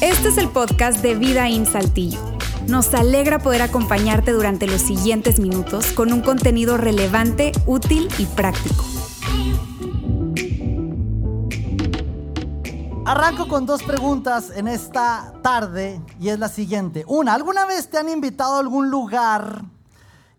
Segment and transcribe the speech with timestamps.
[0.00, 2.20] Este es el podcast de Vida en Saltillo.
[2.68, 8.84] Nos alegra poder acompañarte durante los siguientes minutos con un contenido relevante, útil y práctico.
[13.04, 17.04] Arranco con dos preguntas en esta tarde y es la siguiente.
[17.06, 19.64] Una, ¿alguna vez te han invitado a algún lugar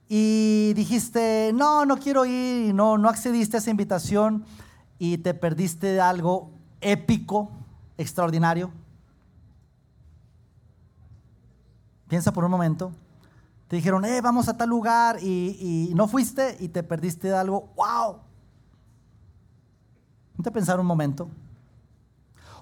[0.09, 4.45] y dijiste, no, no quiero ir y no, no accediste a esa invitación
[4.99, 6.51] y te perdiste de algo
[6.81, 7.49] épico,
[7.97, 8.71] extraordinario?
[12.07, 12.91] Piensa por un momento.
[13.67, 17.73] Te dijeron, eh, vamos a tal lugar y, no fuiste y te perdiste de algo,
[17.75, 18.17] wow.
[20.35, 21.27] Ponte a pensar un momento.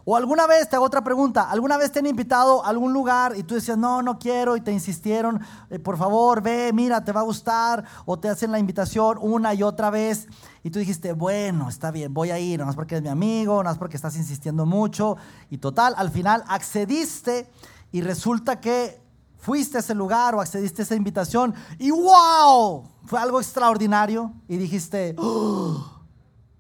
[0.07, 3.33] O alguna vez, te hago otra pregunta, ¿alguna vez te han invitado a algún lugar
[3.35, 5.41] y tú decías, no, no quiero y te insistieron,
[5.71, 9.55] eh, por favor, ve, mira, te va a gustar, o te hacen la invitación una
[9.55, 10.27] y otra vez
[10.61, 13.63] y tú dijiste, bueno, está bien, voy a ir, no más porque es mi amigo,
[13.63, 15.17] no más porque estás insistiendo mucho
[15.49, 17.49] y total, al final accediste
[17.91, 19.01] y resulta que
[19.39, 24.57] fuiste a ese lugar o accediste a esa invitación y wow, fue algo extraordinario y
[24.57, 25.83] dijiste, oh,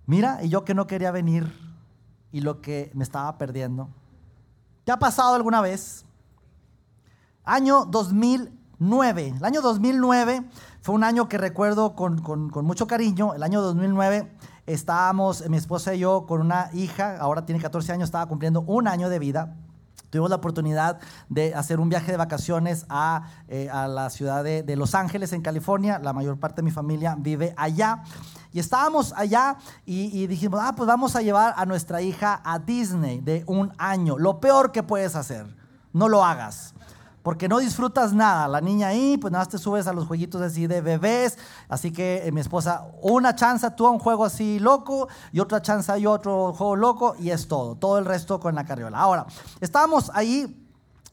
[0.07, 1.64] mira, y yo que no quería venir
[2.35, 3.87] y lo que me estaba perdiendo.
[4.83, 6.03] ¿Te ha pasado alguna vez?
[7.45, 9.35] Año 2009.
[9.37, 10.43] El año 2009
[10.81, 12.21] fue un año que recuerdo con,
[12.65, 13.33] mucho cariño.
[13.35, 18.09] El año 2009 estábamos, mi esposa y yo, con una hija, ahora tiene 14 años,
[18.09, 19.55] estaba cumpliendo un año de vida.
[20.09, 24.63] Tuvimos la oportunidad de hacer un viaje de vacaciones a, eh, a la ciudad de,
[24.63, 25.99] de Los Ángeles, en California.
[25.99, 28.03] La mayor parte de mi familia vive allá.
[28.51, 33.19] Y estábamos allá y, dijimos, ah, pues vamos a llevar a nuestra hija a Disney
[33.19, 34.17] de un año.
[34.17, 35.45] Lo peor que puedes hacer,
[35.91, 36.74] no lo hagas.
[37.25, 38.47] Porque no disfrutas nada.
[38.47, 41.39] La niña ahí, pues nada te subes a los jueguitos así de bebés.
[41.67, 45.59] Así que eh, mi esposa, una chance tú a un juego así loco y otra
[45.59, 47.77] chance y otro juego loco y es todo.
[47.77, 48.99] Todo el resto con la carriola.
[48.99, 49.25] Ahora,
[49.59, 50.64] estábamos ahí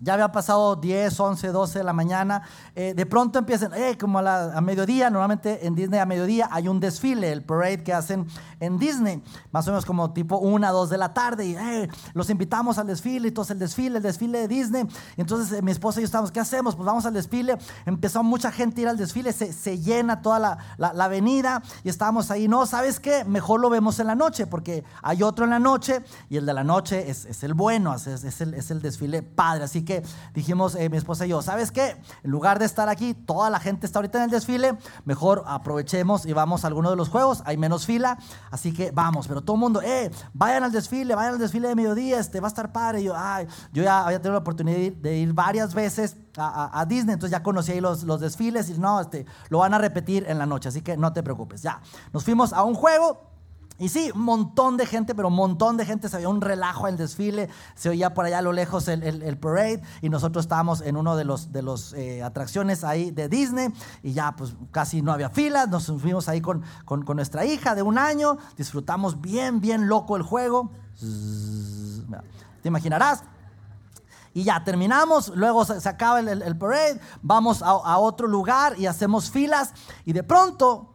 [0.02, 2.42] ya había pasado 10, 11, 12 de la mañana.
[2.74, 6.80] Eh, de pronto empiezan, eh, como a, mediodía, normalmente en Disney a mediodía hay un
[6.80, 8.26] desfile, el parade que hacen
[8.58, 11.46] en Disney, más o menos como tipo 1, 2 de la tarde.
[11.46, 14.88] Y eh, los invitamos al desfile, y entonces el desfile, el desfile de Disney.
[15.16, 16.74] entonces mi esposa y yo estábamos, ¿qué hacemos?
[16.74, 17.56] Pues vamos al desfile.
[17.86, 21.88] Empezó mucha gente a ir al desfile, se, se llena toda la, la, avenida y
[21.88, 22.48] estábamos ahí.
[22.48, 23.24] No, ¿sabes qué?
[23.24, 26.54] Mejor lo vemos en la noche, porque hay otro en la noche y el de
[26.54, 29.64] la noche es, es el bueno, es, es, el, es el desfile padre.
[29.64, 29.91] Así que
[30.34, 31.96] dijimos eh, mi esposa y yo, ¿sabes qué?
[32.22, 36.26] En lugar de estar aquí, toda la gente está ahorita en el desfile, mejor aprovechemos
[36.26, 38.18] y vamos a alguno de los juegos, hay menos fila,
[38.50, 41.74] así que vamos, pero todo el mundo, eh, vayan al desfile, vayan al desfile de
[41.74, 43.02] mediodía, este va a estar padre.
[43.02, 47.30] Yo, ay, yo ya había tenido la oportunidad de ir, varias veces a, Disney, entonces
[47.30, 50.46] ya conocí ahí los, los desfiles y no, este, lo van a repetir en la
[50.46, 51.80] noche, así que no te preocupes, ya.
[52.12, 53.31] Nos fuimos a un juego
[53.82, 56.86] y sí, un montón de gente, pero un montón de gente, se veía un relajo
[56.86, 59.82] en el desfile, se oía por allá a lo lejos el, parade.
[60.02, 63.70] Y nosotros estábamos en uno de los, de los eh, atracciones ahí de Disney.
[64.04, 67.82] Y ya pues casi no había filas, nos fuimos ahí con, con, nuestra hija de
[67.82, 70.70] un año, disfrutamos bien, bien loco el juego,
[72.62, 73.24] te imaginarás,
[74.32, 79.74] y ya terminamos, luego se, acaba el, parade, vamos a, otro lugar y hacemos filas.
[80.04, 80.91] Y de pronto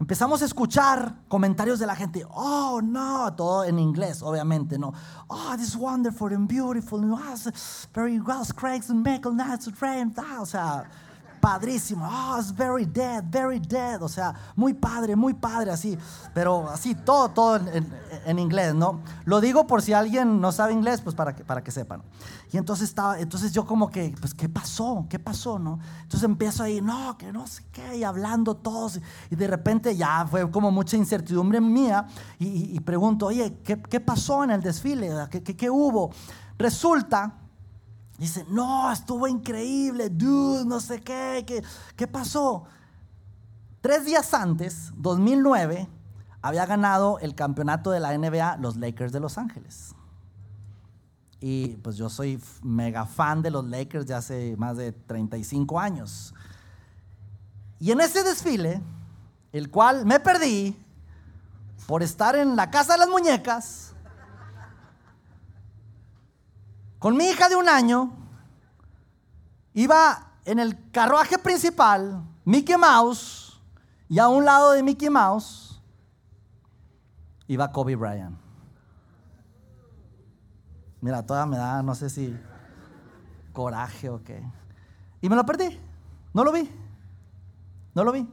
[0.00, 2.24] Empezamos a escuchar comentarios de la gente.
[2.30, 4.92] Oh, no, todo en inglés, obviamente, no.
[5.26, 7.00] Oh, this is wonderful and beautiful.
[7.04, 7.34] Oh,
[7.92, 9.76] very well, Craig's and Michael Nights and
[10.40, 10.84] O sea,
[11.40, 12.08] padrísimo.
[12.10, 14.02] Oh, it's very dead, very dead.
[14.02, 15.98] O sea, muy padre, muy padre, así.
[16.34, 17.86] Pero así, todo, todo en,
[18.26, 19.00] en, inglés, ¿no?
[19.24, 22.02] Lo digo por si alguien no sabe inglés, pues para que, para que sepan.
[22.52, 25.06] Y entonces estaba, entonces yo como que, pues, ¿qué pasó?
[25.08, 25.78] ¿Qué pasó, no?
[26.02, 29.00] Entonces empiezo ahí, no, que no sé qué, y hablando todos.
[29.30, 32.06] Y de repente ya fue como mucha incertidumbre mía.
[32.38, 35.10] Y, y pregunto, oye, ¿qué, ¿qué, pasó en el desfile?
[35.30, 36.10] ¿Qué, qué, qué hubo?
[36.58, 37.34] Resulta
[38.18, 41.62] Dice, no, estuvo increíble, dude, no sé qué, qué,
[41.94, 42.64] qué pasó.
[43.80, 45.88] Tres días antes, 2009,
[46.42, 49.94] había ganado el campeonato de la NBA los Lakers de Los Ángeles.
[51.40, 56.34] Y pues yo soy mega fan de los Lakers de hace más de 35 años.
[57.78, 58.82] Y en ese desfile,
[59.52, 60.76] el cual me perdí
[61.86, 63.87] por estar en la casa de las muñecas,
[66.98, 68.10] con mi hija de un año,
[69.74, 73.60] iba en el carruaje principal Mickey Mouse
[74.08, 75.80] y a un lado de Mickey Mouse
[77.46, 78.38] iba Kobe Bryant.
[81.00, 82.36] Mira, toda me da, no sé si
[83.52, 84.42] coraje o qué.
[85.20, 85.78] Y me lo perdí.
[86.34, 86.70] No lo vi.
[87.94, 88.28] No lo vi.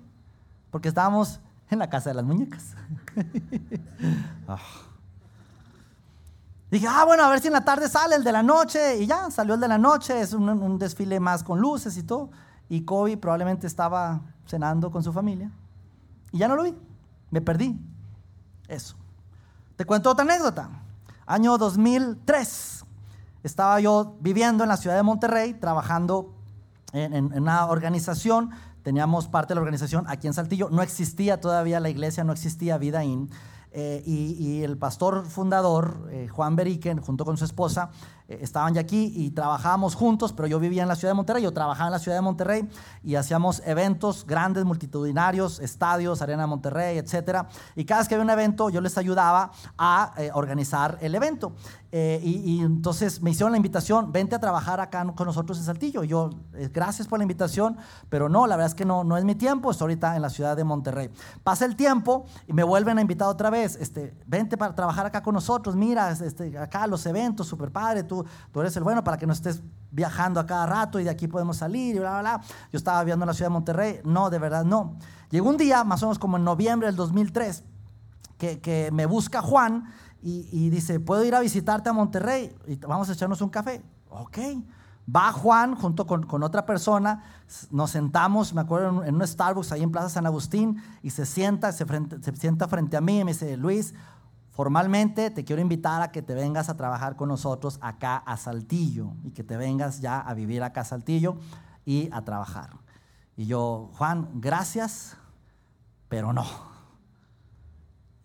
[0.71, 1.39] Porque estábamos
[1.69, 2.75] en la casa de las muñecas.
[4.47, 4.59] Ah.
[6.75, 8.97] Dije, ah, bueno, a ver si en la tarde sale el de la noche.
[8.97, 10.19] Y ya, salió el de la noche.
[10.19, 12.31] Es un, un desfile más con luces y todo.
[12.67, 15.49] Y Kobe probablemente estaba cenando con su familia.
[16.33, 16.75] Y ya no lo vi.
[17.31, 17.79] Me perdí.
[18.67, 18.97] Eso.
[19.77, 20.69] Te cuento otra anécdota.
[21.25, 22.83] Año 2003.
[23.41, 26.33] Estaba yo viviendo en la ciudad de Monterrey, trabajando
[26.91, 28.51] en, en una organización
[28.83, 30.69] teníamos parte de la organización aquí en Saltillo.
[30.69, 33.31] No existía todavía la iglesia, no existía Vida In.
[33.77, 37.89] Eh, y, el pastor fundador, eh, Juan Beriken, junto con su esposa,
[38.27, 41.51] estaban ya aquí y trabajábamos juntos, pero yo vivía en la ciudad de Monterrey, yo
[41.51, 42.69] trabajaba en la ciudad de Monterrey
[43.03, 47.45] y hacíamos eventos grandes, multitudinarios, estadios, Arena de Monterrey, etc.
[47.75, 51.53] Y cada vez que había un evento, yo les ayudaba a organizar el evento.
[51.91, 56.03] y, entonces me hicieron la invitación, vente a trabajar acá con nosotros en Saltillo.
[56.03, 56.29] Y yo,
[56.73, 57.77] gracias por la invitación,
[58.09, 60.29] pero no, la verdad es que no, no es mi tiempo, estoy ahorita en la
[60.29, 61.09] ciudad de Monterrey.
[61.43, 65.21] Pasa el tiempo y me vuelven a invitar otra vez este, vente para trabajar acá
[65.21, 68.14] con nosotros, mira, este, acá los eventos, super padre, tú,
[68.51, 71.27] tú eres el bueno para que no estés viajando a cada rato y de aquí
[71.27, 72.41] podemos salir y bla, bla, bla.
[72.71, 74.97] Yo estaba viviendo en la ciudad de Monterrey, no, de verdad no.
[75.31, 77.63] Llegó un día, más o menos como en noviembre del 2003,
[78.37, 79.85] que, que me busca Juan
[80.21, 82.55] y, y dice, ¿puedo ir a visitarte a Monterrey?
[82.67, 83.81] Y vamos a echarnos un café.
[84.09, 84.37] Ok.
[85.13, 87.23] Va Juan junto con, otra persona,
[87.69, 91.71] nos sentamos, me acuerdo, en, un Starbucks ahí en Plaza San Agustín, y se sienta,
[91.71, 91.85] se,
[92.21, 93.93] se sienta frente a mí y me dice, Luis,
[94.55, 99.11] formalmente te quiero invitar a que te vengas a trabajar con nosotros acá a Saltillo
[99.25, 101.35] y que te vengas ya a vivir acá a Saltillo
[101.83, 102.69] y a trabajar.
[103.35, 105.17] Y yo, Juan, gracias,
[106.07, 106.45] pero no.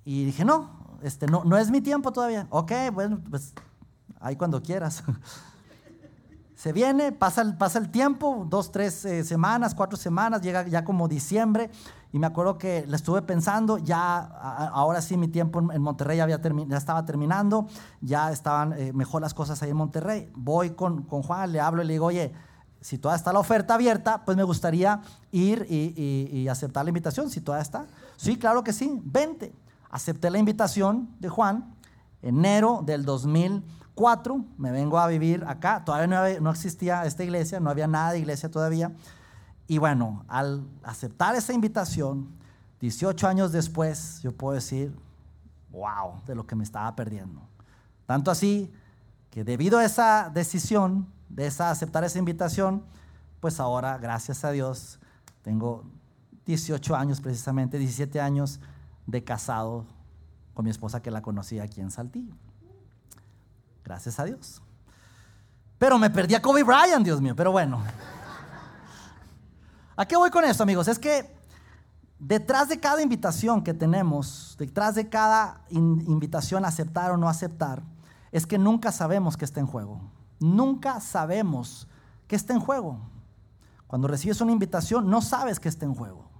[0.04, 2.46] Y dije, no, este, no, no es mi tiempo todavía.
[2.50, 3.52] Ok, bueno, pues
[4.20, 5.02] ahí cuando quieras.
[6.60, 10.84] Se viene, pasa el, pasa el tiempo, dos, tres eh, semanas, cuatro semanas, llega ya
[10.84, 11.70] como diciembre
[12.12, 16.24] y me acuerdo que la estuve pensando, ya ahora sí mi tiempo en, Monterrey ya,
[16.24, 16.38] había
[16.76, 17.66] estaba terminando,
[18.02, 20.30] ya estaban eh, mejor las cosas ahí en Monterrey.
[20.34, 22.30] Voy con, con, Juan, le hablo y le digo, oye,
[22.82, 25.00] si todavía está la oferta abierta, pues me gustaría
[25.32, 25.94] ir y,
[26.30, 27.86] y aceptar la invitación, si todavía está.
[28.18, 29.54] Sí, claro que sí, vente.
[29.88, 31.74] Acepté la invitación de Juan,
[32.20, 33.79] enero del 2000
[34.56, 35.84] me vengo a vivir acá.
[35.84, 38.92] Todavía no, existía esta iglesia, no había nada de iglesia todavía.
[39.66, 42.28] Y bueno, al aceptar esa invitación,
[42.80, 44.96] 18 años después, yo puedo decir,
[45.70, 47.42] wow, de lo que me estaba perdiendo.
[48.06, 48.72] Tanto así
[49.30, 52.82] que debido a esa decisión, de esa, aceptar esa invitación,
[53.38, 54.98] pues ahora, gracias a Dios,
[55.42, 55.84] tengo
[56.46, 58.60] 18 años precisamente, 17 años
[59.06, 59.86] de casado
[60.54, 62.34] con mi esposa que la conocí aquí en Saltillo.
[63.84, 64.62] Gracias a Dios.
[65.78, 67.34] Pero me perdí a Kobe Bryant, Dios mío.
[67.34, 67.82] Pero bueno.
[69.96, 70.88] ¿A qué voy con esto, amigos?
[70.88, 71.34] Es que
[72.18, 77.82] detrás de cada invitación que tenemos, detrás de cada invitación a aceptar o no aceptar,
[78.30, 80.00] es que nunca sabemos qué está en juego.
[80.38, 81.88] Nunca sabemos
[82.28, 83.00] qué está en juego.
[83.86, 86.30] Cuando recibes una invitación, no sabes qué está en juego.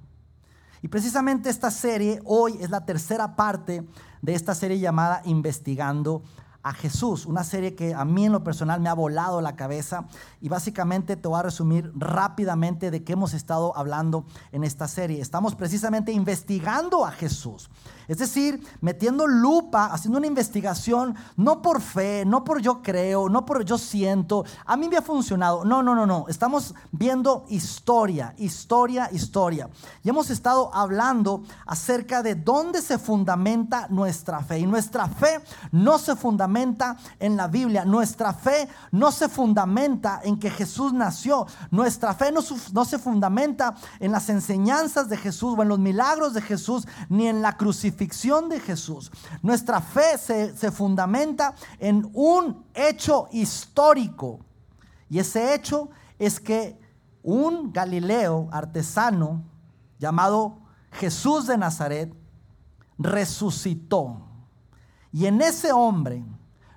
[0.83, 3.87] Y precisamente esta serie hoy es la tercera parte
[4.23, 6.23] de esta serie llamada Investigando
[6.63, 10.07] a Jesús, una serie que a mí en lo personal me ha volado la cabeza
[10.41, 15.21] y básicamente te voy a resumir rápidamente de qué hemos estado hablando en esta serie.
[15.21, 17.71] Estamos precisamente investigando a Jesús.
[18.11, 23.47] Es decir, metiendo lupa, haciendo una investigación, no por fe, no por yo creo, no
[23.47, 25.65] por yo siento, a mí me ha funcionado.
[25.65, 26.25] No, no, no, no.
[26.27, 29.71] Estamos viendo historia, historia, historia.
[30.03, 34.59] Y hemos estado hablando acerca de dónde se fundamenta nuestra fe.
[34.59, 35.41] Y nuestra fe
[35.71, 37.85] no se fundamenta en la Biblia.
[37.85, 41.47] Nuestra fe no se fundamenta en que Jesús nació.
[41.71, 42.41] Nuestra fe no,
[42.73, 47.29] no se fundamenta en las enseñanzas de Jesús o en los milagros de Jesús, ni
[47.29, 49.13] en la crucifixión ficción de Jesús.
[49.43, 54.41] Nuestra fe se, se fundamenta en un hecho histórico.
[55.11, 56.81] Y ese hecho es que
[57.23, 59.45] un Galileo artesano
[59.99, 60.61] llamado
[60.93, 62.11] Jesús de Nazaret
[62.97, 64.23] resucitó.
[65.13, 66.25] Y en ese hombre,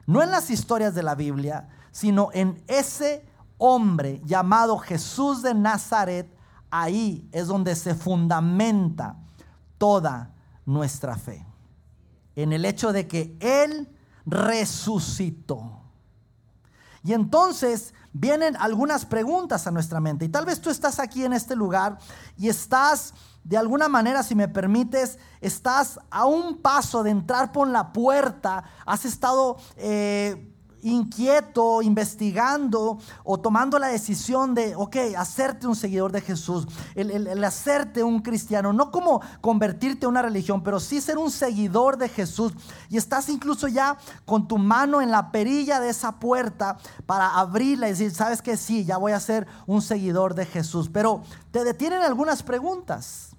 [0.06, 3.26] no en las historias de la Biblia, sino en ese
[3.58, 6.38] hombre llamado Jesús de Nazaret,
[6.70, 9.16] ahí es donde se fundamenta
[9.78, 10.33] toda
[10.66, 11.46] nuestra fe.
[12.36, 13.90] En el hecho de que Él
[14.26, 15.82] resucitó.
[17.04, 20.26] Y entonces vienen algunas preguntas a nuestra mente.
[20.26, 21.98] Y tal vez tú estás aquí en este lugar
[22.38, 27.68] y estás, de alguna manera, si me permites, estás a un paso de entrar por
[27.68, 28.64] la puerta.
[28.86, 29.58] Has estado...
[29.78, 30.50] Eh,
[30.84, 38.04] inquieto, investigando o tomando la decisión de, ok, hacerte un seguidor de Jesús, el, hacerte
[38.04, 42.54] un cristiano, no como convertirte a una religión, pero sí ser un seguidor de Jesús.
[42.90, 47.88] Y estás incluso ya con tu mano en la perilla de esa puerta para abrirla
[47.88, 50.90] y decir, sabes que sí, ya voy a ser un seguidor de Jesús.
[50.92, 53.30] Pero te detienen algunas preguntas.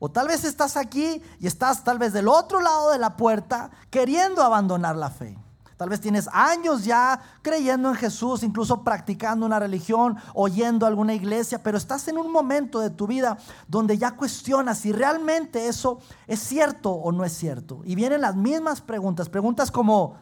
[0.00, 3.70] O tal vez estás aquí y estás tal vez del otro lado de la puerta
[3.90, 5.36] queriendo abandonar la fe.
[5.78, 11.62] Tal vez tienes años ya creyendo en Jesús, incluso practicando una religión, oyendo alguna iglesia,
[11.62, 16.40] pero estás en un momento de tu vida donde ya cuestionas si realmente eso es
[16.40, 17.82] cierto o no es cierto.
[17.84, 20.16] Y vienen las mismas preguntas, preguntas como,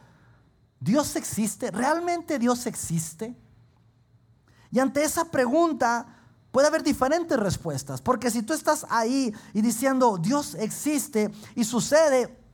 [0.79, 1.71] ¿Dios existe?
[1.71, 3.35] ¿Realmente Dios existe?
[4.71, 6.07] Y ante esa pregunta
[6.51, 12.45] puede haber diferentes respuestas, porque si tú estás ahí y diciendo, Dios existe y sucede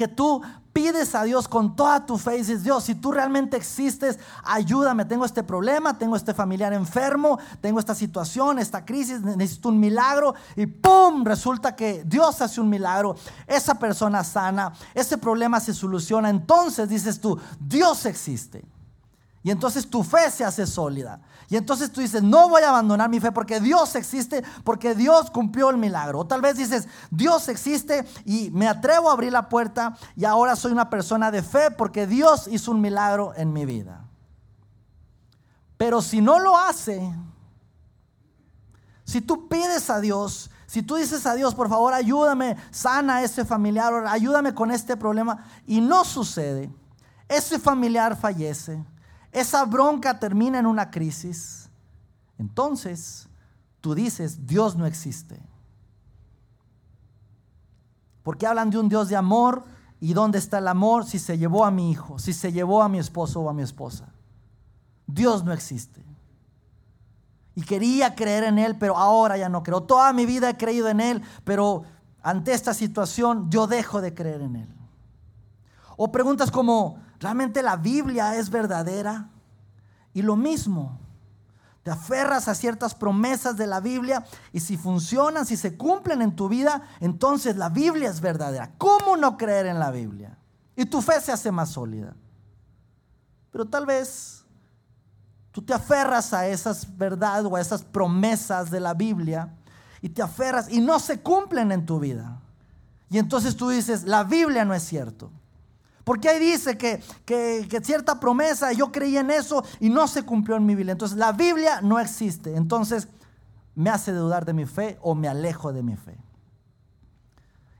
[0.00, 0.40] que tú
[0.72, 5.04] pides a Dios con toda tu fe y dices, Dios, si tú realmente existes, ayúdame,
[5.04, 10.34] tengo este problema, tengo este familiar enfermo, tengo esta situación, esta crisis, necesito un milagro
[10.56, 11.22] y ¡pum!
[11.22, 13.14] Resulta que Dios hace un milagro,
[13.46, 18.64] esa persona sana, ese problema se soluciona, entonces dices tú, Dios existe.
[19.42, 21.20] Y entonces tu fe se hace sólida.
[21.50, 25.32] Y entonces tú dices, no voy a abandonar mi fe porque Dios existe, porque Dios
[25.32, 26.20] cumplió el milagro.
[26.20, 30.54] O tal vez dices, Dios existe y me atrevo a abrir la puerta y ahora
[30.54, 34.04] soy una persona de fe porque Dios hizo un milagro en mi vida.
[35.76, 37.12] Pero si no lo hace,
[39.02, 43.22] si tú pides a Dios, si tú dices a Dios, por favor, ayúdame, sana a
[43.24, 46.70] ese familiar, ayúdame con este problema, y no sucede,
[47.28, 48.84] ese familiar fallece,
[49.32, 51.68] esa bronca termina en una crisis,
[52.38, 53.28] entonces
[53.80, 55.40] tú dices, Dios no existe.
[58.22, 59.64] Porque hablan de un Dios de amor
[60.00, 62.88] y dónde está el amor si se llevó a mi hijo, si se llevó a
[62.88, 64.12] mi esposo o a mi esposa.
[65.06, 66.04] Dios no existe.
[67.54, 69.82] Y quería creer en Él, pero ahora ya no creo.
[69.82, 71.82] Toda mi vida he creído en Él, pero
[72.22, 74.74] ante esta situación yo dejo de creer en Él.
[75.96, 79.28] O preguntas como, ¿realmente la Biblia es verdadera?
[80.12, 80.98] Y lo mismo,
[81.82, 86.34] te aferras a ciertas promesas de la Biblia y si funcionan, si se cumplen en
[86.34, 88.72] tu vida, entonces la Biblia es verdadera.
[88.76, 90.36] ¿Cómo no creer en la Biblia?
[90.76, 92.14] Y tu fe se hace más sólida.
[93.50, 94.44] Pero tal vez
[95.52, 99.54] tú te aferras a esas verdades o a esas promesas de la Biblia
[100.02, 102.40] y te aferras y no se cumplen en tu vida.
[103.08, 105.30] Y entonces tú dices, la Biblia no es cierto.
[106.04, 107.02] Porque ahí dice que,
[107.82, 110.92] cierta promesa, yo creí en eso y no se cumplió en mi Biblia.
[110.92, 112.56] Entonces la Biblia no existe.
[112.56, 113.08] Entonces
[113.74, 116.16] me hace dudar de mi fe o me alejo de mi fe.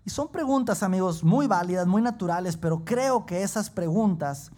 [0.04, 4.50] Y son preguntas, amigos, muy válidas, muy naturales, pero creo que esas preguntas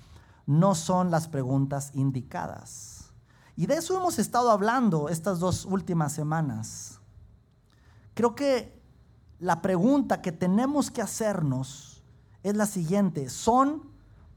[0.47, 3.12] no son las preguntas indicadas.
[3.57, 7.00] Y de eso hemos estado hablando estas dos últimas semanas.
[8.14, 8.81] Creo que
[9.40, 11.91] la pregunta que tenemos que hacernos
[12.42, 13.28] es la siguiente.
[13.28, 13.82] Son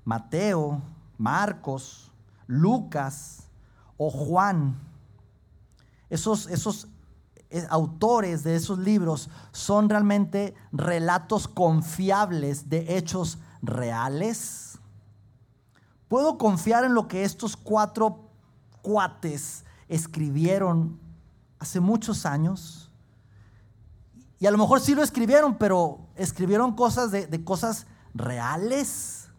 [0.03, 0.81] Mateo,
[1.17, 2.11] Marcos,
[2.47, 3.47] Lucas
[3.97, 4.79] o Juan.
[6.09, 6.87] Esos, esos
[7.49, 14.77] eh, autores de esos libros son realmente relatos confiables de hechos reales.
[16.07, 18.29] ¿Puedo confiar en lo que estos cuatro
[18.81, 20.99] cuates escribieron
[21.59, 22.91] hace muchos años?
[24.39, 29.29] Y a lo mejor sí lo escribieron, pero escribieron cosas de, de cosas reales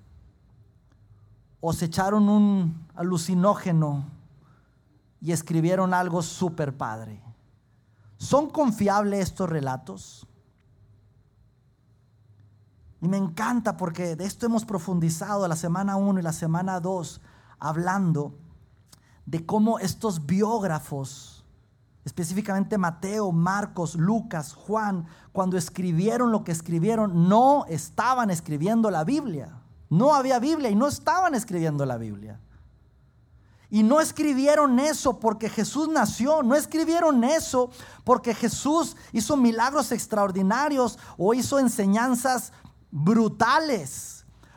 [1.60, 4.04] o se echaron un alucinógeno
[5.20, 7.20] y escribieron algo súper padre.
[8.18, 10.26] ¿Son confiables estos relatos?
[13.00, 17.20] Y me encanta porque de esto hemos profundizado la semana 1 y la semana 2
[17.58, 18.38] hablando
[19.24, 21.35] de cómo estos biógrafos
[22.06, 29.60] específicamente Mateo, Marcos, Lucas, Juan, cuando escribieron lo que escribieron, no estaban escribiendo la Biblia.
[29.90, 32.38] No había Biblia y no estaban escribiendo la Biblia.
[33.70, 37.70] Y no escribieron eso porque Jesús nació, no escribieron eso
[38.04, 42.52] porque Jesús hizo milagros extraordinarios o hizo enseñanzas
[42.92, 44.15] brutales.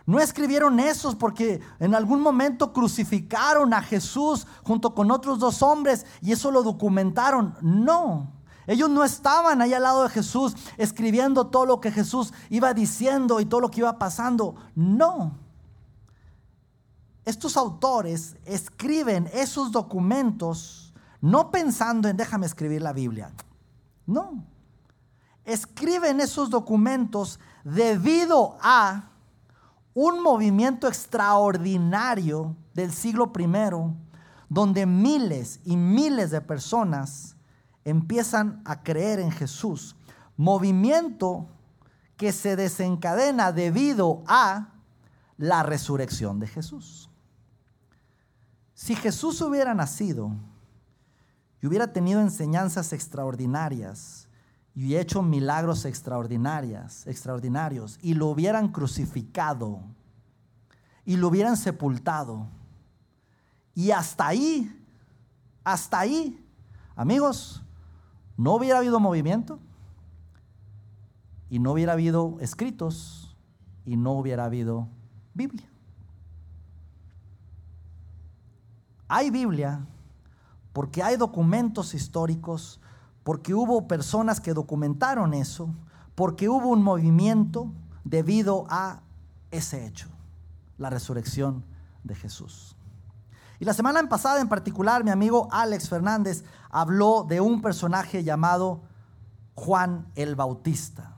[0.10, 6.04] No escribieron esos porque en algún momento crucificaron a Jesús junto con otros dos hombres
[6.24, 7.54] y eso lo documentaron.
[7.62, 8.34] No.
[8.66, 13.40] Ellos no estaban ahí al lado de Jesús escribiendo todo lo que Jesús iba diciendo
[13.40, 14.56] y todo lo que iba pasando.
[14.74, 15.38] No.
[17.24, 23.32] Estos autores escriben esos documentos no pensando en déjame escribir la Biblia.
[24.08, 24.44] No.
[25.46, 29.10] Escriben esos documentos debido a
[30.02, 33.46] un movimiento extraordinario del siglo I,
[34.48, 37.36] donde miles y miles de personas
[37.84, 39.98] empiezan a creer en Jesús.
[40.38, 41.50] Movimiento
[42.16, 44.70] que se desencadena debido a
[45.36, 47.10] la resurrección de Jesús.
[48.74, 50.32] Si Jesús hubiera nacido
[51.62, 54.19] y hubiera tenido enseñanzas extraordinarias
[54.80, 59.82] y hecho milagros extraordinarias, extraordinarios y lo hubieran crucificado
[61.04, 62.48] y lo hubieran sepultado
[63.76, 64.74] y hasta ahí,
[65.66, 66.42] hasta ahí,
[66.96, 67.62] amigos,
[68.38, 69.60] no hubiera habido movimiento
[71.50, 73.36] y no hubiera habido escritos
[73.86, 74.88] y no hubiera habido
[75.34, 75.68] Biblia.
[79.10, 79.86] Hay Biblia
[80.72, 82.80] porque hay documentos históricos,
[83.30, 85.70] porque hubo personas que documentaron eso,
[86.16, 87.72] porque hubo un movimiento
[88.04, 89.04] debido a
[89.52, 90.08] ese hecho,
[90.80, 91.64] la resurrección
[92.04, 92.76] de Jesús.
[93.60, 98.82] Y la semana pasada en particular, mi amigo Alex Fernández habló de un personaje llamado
[99.54, 101.16] Juan el Bautista.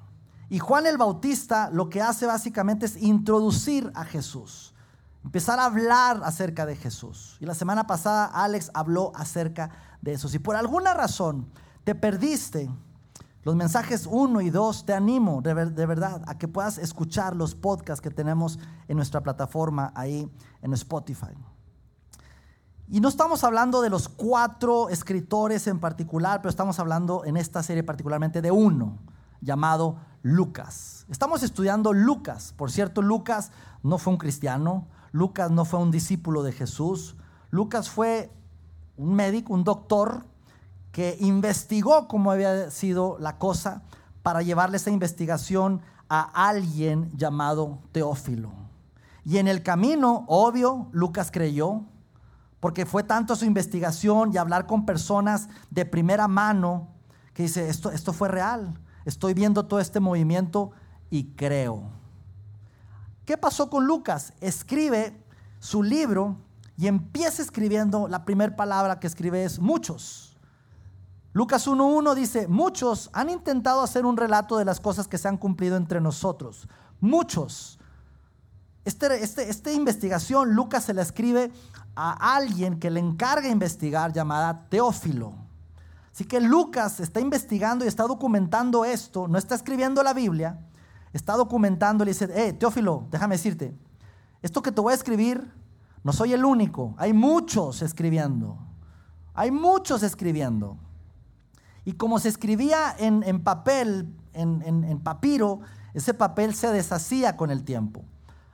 [0.50, 4.75] Y Juan el Bautista lo que hace básicamente es introducir a Jesús,
[5.24, 7.38] empezar a hablar acerca de Jesús.
[7.39, 9.70] Y la semana pasada Alex habló acerca
[10.01, 10.27] de eso.
[10.27, 11.48] Si por alguna razón
[11.83, 12.69] te perdiste
[13.43, 17.55] los mensajes 1 y 2, te animo de, de, verdad a que puedas escuchar los
[17.55, 20.29] podcasts que tenemos en nuestra plataforma ahí
[20.61, 21.33] en Spotify.
[22.88, 27.63] Y no estamos hablando de los cuatro escritores en particular, pero estamos hablando en esta
[27.63, 29.00] serie particularmente de uno
[29.39, 31.05] llamado Lucas.
[31.09, 32.53] Estamos estudiando Lucas.
[32.55, 37.15] Por cierto, Lucas no fue un cristiano, Lucas no fue un discípulo de Jesús,
[37.50, 38.31] Lucas fue
[38.97, 40.25] un médico, un doctor
[40.91, 43.83] que investigó cómo había sido la cosa
[44.24, 48.51] para llevarle esa investigación a alguien llamado Teófilo.
[49.24, 51.83] Y en el camino, obvio, Lucas creyó,
[52.60, 56.89] porque fue tanto su investigación y hablar con personas de primera mano
[57.33, 60.71] que dice, esto, esto fue real, estoy viendo todo este movimiento
[61.10, 61.83] y creo.
[63.25, 64.33] ¿Qué pasó con Lucas?
[64.41, 65.15] Escribe
[65.60, 66.38] su libro
[66.77, 70.31] y empieza escribiendo, la primera palabra que escribe es muchos.
[71.34, 75.38] Lucas 1.1 dice, muchos han intentado hacer un relato de las cosas que se han
[75.38, 76.67] cumplido entre nosotros.
[77.00, 77.80] Muchos.
[78.84, 81.52] Este, este, esta investigación Lucas se la escribe
[81.96, 85.34] a alguien que le encarga investigar llamada Teófilo.
[86.13, 90.60] Así que Lucas está investigando y está documentando esto, no está escribiendo la Biblia,
[91.13, 93.74] está documentando y dice, eh, Teófilo, déjame decirte,
[94.41, 95.54] esto que te voy a escribir,
[96.04, 98.58] no soy el único, hay muchos escribiendo,
[99.34, 100.78] hay muchos escribiendo.
[101.86, 105.62] Y como se escribía en, papel, en papiro,
[105.94, 108.04] ese papel se deshacía con el tiempo.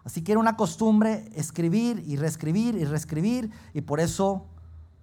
[0.08, 4.46] Así que era una costumbre escribir y reescribir y reescribir y por eso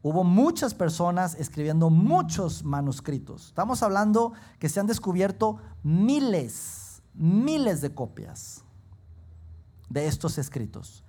[0.00, 3.48] hubo muchas personas escribiendo muchos manuscritos.
[3.48, 8.64] Estamos hablando que se han descubierto miles, miles de copias
[9.90, 11.04] de estos escritos.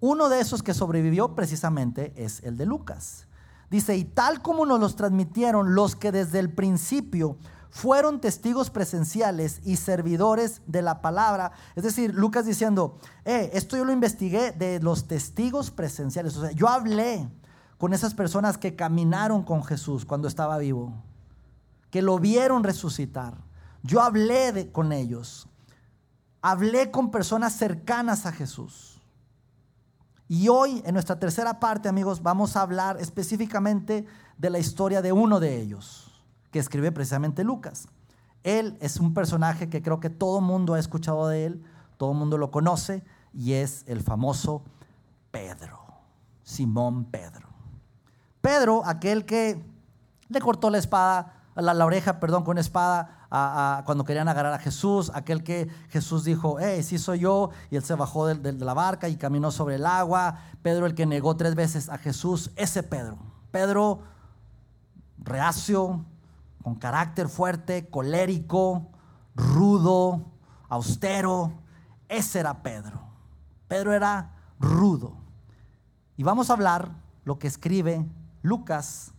[0.00, 3.27] Uno de esos que sobrevivió precisamente es el de Lucas.
[3.70, 7.36] Dice, y tal como nos los transmitieron los que desde el principio
[7.70, 11.52] fueron testigos presenciales y servidores de la palabra.
[11.76, 16.36] Es decir, Lucas diciendo, eh, esto yo lo investigué de los testigos presenciales.
[16.36, 17.28] O sea, yo hablé
[17.76, 20.94] con esas personas que caminaron con Jesús cuando estaba vivo,
[21.90, 23.36] que lo vieron resucitar.
[23.82, 25.48] Yo hablé con ellos.
[26.40, 28.97] Hablé con personas cercanas a Jesús.
[30.28, 34.04] Y hoy, en nuestra tercera parte, amigos, vamos a hablar específicamente
[34.36, 37.88] de la historia de uno de ellos que escribe precisamente Lucas.
[38.42, 41.64] Él es un personaje que creo que todo mundo ha escuchado de él,
[41.96, 44.62] todo mundo lo conoce y es el famoso
[45.30, 45.80] Pedro,
[46.42, 47.48] Simón Pedro.
[48.42, 49.64] Pedro, aquel que
[50.28, 55.42] le cortó la espada, la, oreja, perdón, con espada cuando querían agarrar a Jesús, aquel
[55.42, 59.16] que Jesús dijo, hey, sí soy yo, y él se bajó de la barca y
[59.16, 60.38] caminó sobre el agua.
[60.62, 63.18] Pedro, el que negó tres veces a Jesús, ese Pedro.
[63.50, 64.02] Pedro
[65.18, 66.04] reacio,
[66.62, 68.88] con carácter fuerte, colérico,
[69.34, 70.24] rudo,
[70.68, 71.52] austero.
[72.08, 73.00] Ese era Pedro.
[73.68, 75.14] Pedro era rudo.
[76.16, 76.90] Y vamos a hablar
[77.24, 78.04] lo que escribe
[78.42, 79.12] Lucas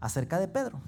[0.00, 0.80] acerca de Pedro.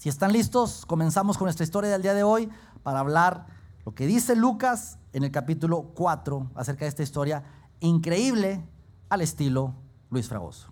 [0.00, 2.48] Si están listos, comenzamos con nuestra historia del día de hoy
[2.82, 3.44] para hablar
[3.84, 7.44] lo que dice Lucas en el capítulo 4 acerca de esta historia
[7.80, 8.66] increíble
[9.10, 9.74] al estilo
[10.08, 10.68] Luis Fragoso.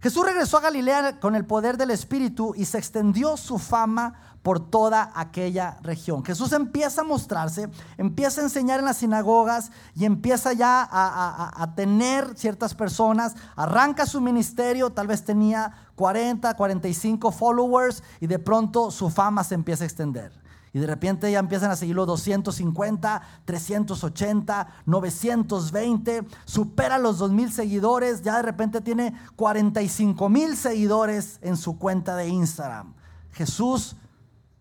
[0.00, 4.60] Jesús regresó a Galilea con el poder del Espíritu y se extendió su fama por
[4.60, 6.22] toda aquella región.
[6.22, 12.36] Jesús empieza a mostrarse, empieza a enseñar en las sinagogas y empieza ya a, tener
[12.36, 19.08] ciertas personas, arranca su ministerio, tal vez tenía 40, 45 followers y de pronto su
[19.08, 20.30] fama se empieza a extender.
[20.74, 28.36] Y de repente ya empiezan a seguirlo 250, 380, 920, supera los 2000 seguidores, ya
[28.36, 32.92] de repente tiene 45 mil seguidores en su cuenta de Instagram.
[33.32, 33.96] Jesús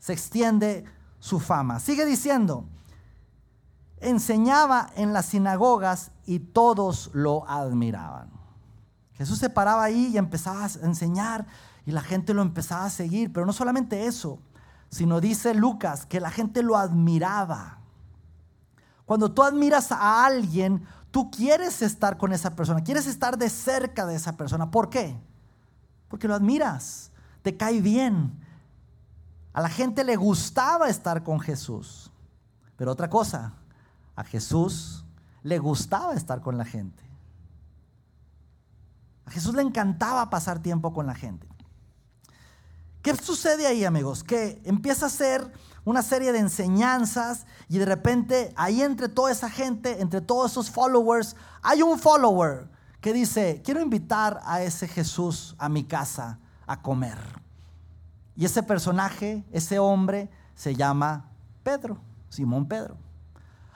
[0.04, 0.84] se extiende
[1.20, 1.80] su fama.
[1.80, 2.66] Sigue diciendo,
[4.02, 8.30] enseñaba en las sinagogas y todos lo admiraban.
[9.13, 11.46] Jesús se paraba ahí y empezaba a enseñar
[11.86, 14.39] y la gente lo empezaba a seguir, pero no solamente eso
[14.94, 17.80] sino dice Lucas que la gente lo admiraba.
[19.06, 24.06] Cuando tú admiras a alguien, tú quieres estar con esa persona, quieres estar de cerca
[24.06, 24.70] de esa persona.
[24.70, 25.20] ¿Por qué?
[26.10, 27.12] Porque lo admiras,
[27.42, 28.39] te cae bien.
[29.54, 32.12] A la gente le gustaba estar con Jesús.
[32.76, 33.54] Pero otra cosa,
[34.16, 35.06] a Jesús
[35.44, 37.04] le gustaba estar con la gente.
[39.26, 41.48] A Jesús le encantaba pasar tiempo con la gente.
[43.04, 44.24] ¿Qué sucede ahí, amigos?
[44.24, 45.52] Que empieza a ser
[45.86, 50.72] una serie de enseñanzas y de repente ahí entre toda esa gente, entre todos esos
[50.72, 52.70] followers, hay un follower
[53.02, 57.43] que dice, quiero invitar a ese Jesús a mi casa a comer.
[58.36, 61.30] Y ese personaje, ese hombre, se llama
[61.63, 61.98] Pedro,
[62.30, 62.98] Simón Pedro.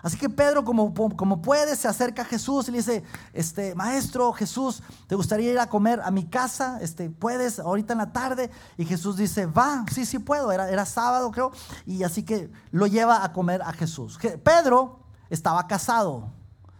[0.01, 4.31] Así que Pedro, como, como puede, se acerca a Jesús y le dice, este, maestro
[4.31, 6.79] Jesús, ¿te gustaría ir a comer a mi casa?
[6.81, 8.51] Este, ¿Puedes ahorita en la tarde?
[8.77, 10.51] Y Jesús dice, va, sí, sí puedo.
[10.51, 11.51] Era, era sábado, creo.
[11.85, 14.19] Y así que lo lleva a comer a Jesús.
[14.43, 16.31] Pedro estaba casado.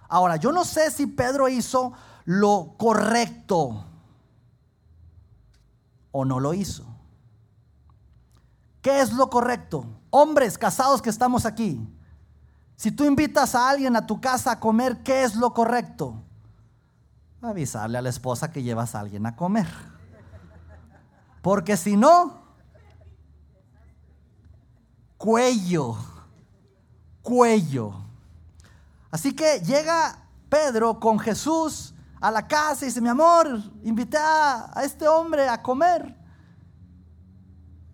[0.08, 3.84] Ahora, yo no sé si Pedro hizo lo correcto
[6.12, 6.97] o no lo hizo.
[8.88, 9.86] ¿Qué es lo correcto?
[10.12, 11.86] Hombres casados que estamos aquí.
[12.78, 16.24] Si tú invitas a alguien a tu casa a comer, ¿qué es lo correcto?
[17.42, 19.68] Avisarle a la esposa que llevas a alguien a comer.
[21.42, 22.42] Porque si no,
[25.18, 25.98] cuello,
[27.22, 27.92] cuello.
[29.12, 33.50] Así que llega Pedro con Jesús a la casa y dice, mi amor,
[33.84, 36.16] invité a, a este hombre a comer.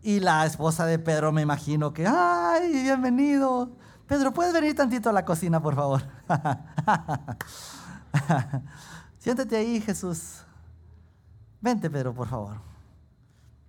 [0.03, 3.71] Y la esposa de Pedro me imagino que, ay, bienvenido.
[4.05, 6.03] Pedro, ¿puedes venir tantito a la cocina, por favor?
[9.17, 10.43] Siéntate ahí, Jesús.
[11.61, 12.59] Vente, Pedro, por favor.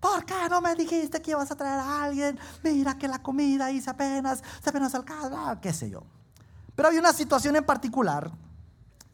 [0.01, 2.37] ¿Por qué no me dijiste que ibas a traer a alguien?
[2.64, 6.03] Mira que la comida hice apenas, se apenas alcanza, qué sé yo.
[6.75, 8.33] Pero hay una situación en particular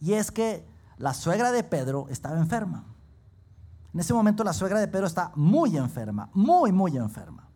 [0.01, 2.90] y es que la suegra de Pedro estaba enferma.
[3.93, 7.51] En ese momento la suegra de Pedro está muy enferma, muy, muy enferma.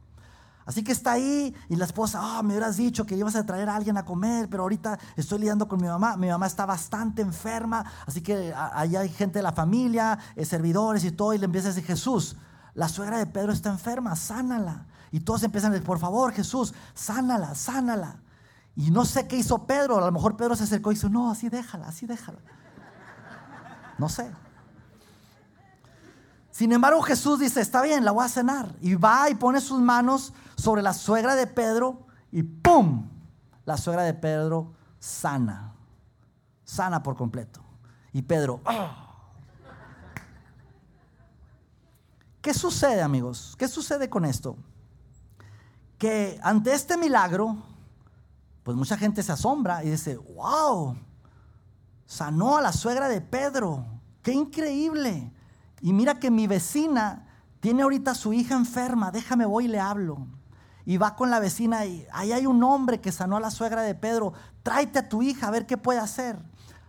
[0.67, 3.69] Así que está ahí y la esposa, ah, me hubieras dicho que ibas a traer
[3.69, 6.17] a alguien a comer, pero ahorita estoy lidiando con mi mamá.
[6.17, 11.05] Mi mamá está bastante enferma, así que ahí hay gente de la familia, eh, servidores
[11.05, 12.37] y todo, y le empieza a decir, Jesús,
[12.73, 14.87] la suegra de Pedro está enferma, sánala.
[15.13, 18.21] Y todos empiezan a decir, por favor, Jesús, sánala, sánala.
[18.75, 21.31] Y no sé qué hizo Pedro, a lo mejor Pedro se acercó y dijo, no,
[21.31, 22.41] así déjala, así déjala.
[23.99, 24.33] No sé.
[26.55, 28.77] Sin embargo, Jesús dice, está bien, la voy a cenar.
[28.81, 33.11] Y va y pone sus manos sobre la suegra de Pedro y ¡pum!
[33.65, 35.75] La suegra de Pedro sana.
[36.63, 37.61] Sana por completo.
[38.13, 39.33] Y Pedro, ¡ah!
[42.41, 43.57] ¿qué sucede amigos?
[43.59, 44.57] ¿Qué sucede con esto?
[45.99, 47.57] Que ante este milagro,
[48.63, 50.97] pues mucha gente se asombra y dice, wow,
[52.07, 53.85] sanó a la suegra de Pedro.
[54.23, 55.33] ¡Qué increíble!
[55.85, 57.27] Y mira que mi vecina
[57.61, 60.27] tiene ahorita su hija enferma, déjame voy y le hablo.
[60.87, 63.83] Y va con la vecina y ahí hay un hombre que sanó a la suegra
[63.83, 66.39] de Pedro, tráete a tu hija a ver qué puede hacer.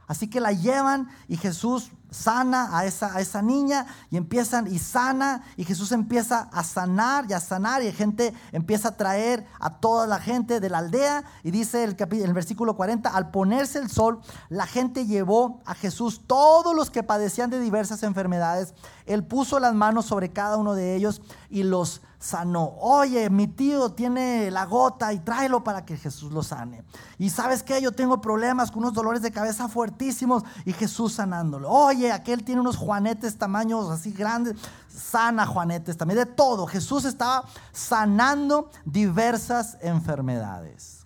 [0.08, 4.80] Así que la llevan y Jesús sana a esa, a esa niña y empiezan y
[4.80, 9.78] sana y Jesús empieza a sanar y a sanar y gente empieza a traer a
[9.78, 13.90] toda la gente de la aldea y dice el, el versículo 40, al ponerse el
[13.90, 18.74] sol, la gente llevó a Jesús todos los que padecían de diversas enfermedades,
[19.06, 22.74] él puso las manos sobre cada uno de ellos y los sanó.
[22.80, 26.84] Oye, mi tío tiene la gota y tráelo para que Jesús lo sane.
[27.20, 31.70] Y sabes que yo tengo problemas con unos dolores de cabeza fuertísimos y Jesús sanándolo.
[31.70, 34.56] Oye, aquel tiene unos juanetes tamaños así grandes,
[34.88, 36.66] sana juanetes también, de todo.
[36.66, 41.06] Jesús estaba sanando diversas enfermedades.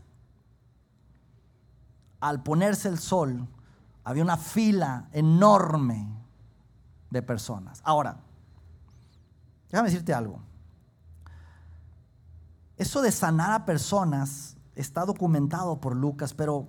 [2.21, 3.47] Al ponerse el sol,
[4.05, 6.18] había una fila enorme
[7.09, 7.81] de personas.
[7.83, 8.17] Ahora,
[9.69, 10.41] Déjame decirte algo.
[12.77, 16.67] Eso de sanar a personas está documentado por Lucas, pero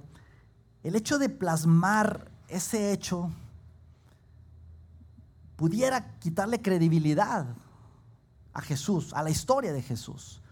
[0.83, 3.31] el hecho de plasmar ese hecho
[5.57, 7.47] pudiera quitarle credibilidad
[8.53, 10.43] a Jesús, a la historia de Jesús.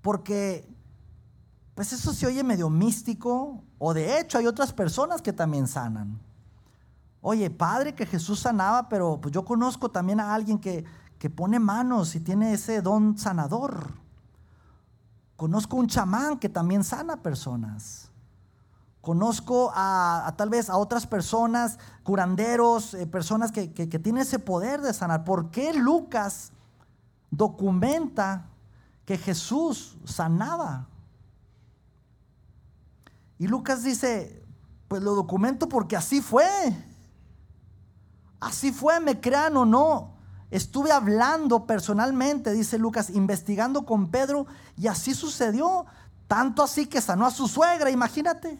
[0.00, 0.66] Porque,
[1.74, 6.20] pues eso se oye medio místico, o de hecho hay otras personas que también sanan.
[7.22, 10.84] Oye, padre que Jesús sanaba, pero pues yo conozco también a alguien que,
[11.18, 13.92] que pone manos y tiene ese don sanador.
[15.36, 18.10] Conozco un chamán que también sana personas.
[19.02, 24.38] Conozco a, tal vez a otras personas, curanderos, eh, personas que, que, que tienen ese
[24.38, 25.24] poder de sanar.
[25.24, 26.52] ¿Por qué Lucas
[27.30, 28.46] documenta
[29.04, 30.88] que Jesús sanaba?
[33.38, 34.44] Y Lucas dice,
[34.88, 36.46] pues lo documento porque así fue.
[38.40, 40.16] Así fue, me crean o no.
[40.50, 45.86] Estuve hablando personalmente, dice Lucas, investigando con Pedro y así sucedió.
[46.26, 48.58] Tanto así que sanó a su suegra, imagínate.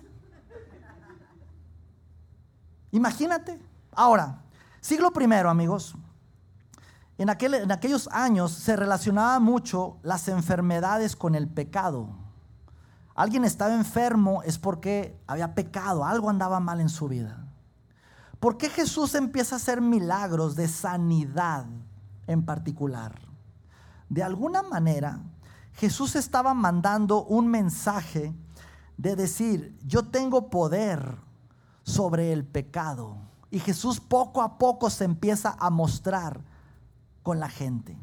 [2.93, 3.61] Imagínate.
[3.93, 4.43] Ahora,
[4.81, 5.95] siglo primero, amigos.
[7.19, 12.09] En, aquel, en aquellos años se relacionaba mucho las enfermedades con el pecado.
[13.15, 17.50] Alguien estaba enfermo es porque había pecado, algo andaba mal en su vida.
[18.41, 21.67] ¿Por qué Jesús empieza a hacer milagros de sanidad
[22.27, 23.21] en particular?
[24.09, 25.21] De alguna manera,
[25.75, 28.35] Jesús estaba mandando un mensaje
[28.97, 31.19] de decir, yo tengo poder
[31.83, 33.17] sobre el pecado.
[33.51, 36.41] Y Jesús poco a poco se empieza a mostrar
[37.23, 37.97] con la gente.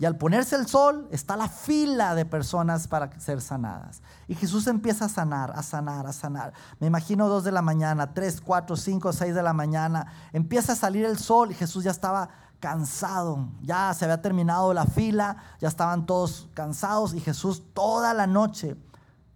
[0.00, 4.00] Y al ponerse el sol está la fila de personas para ser sanadas.
[4.28, 6.54] Y Jesús empieza a sanar, a sanar, a sanar.
[6.78, 10.06] Me imagino dos de la mañana, tres, cuatro, cinco, seis de la mañana.
[10.32, 13.50] Empieza a salir el sol y Jesús ya estaba cansado.
[13.60, 18.78] Ya se había terminado la fila, ya estaban todos cansados y Jesús toda la noche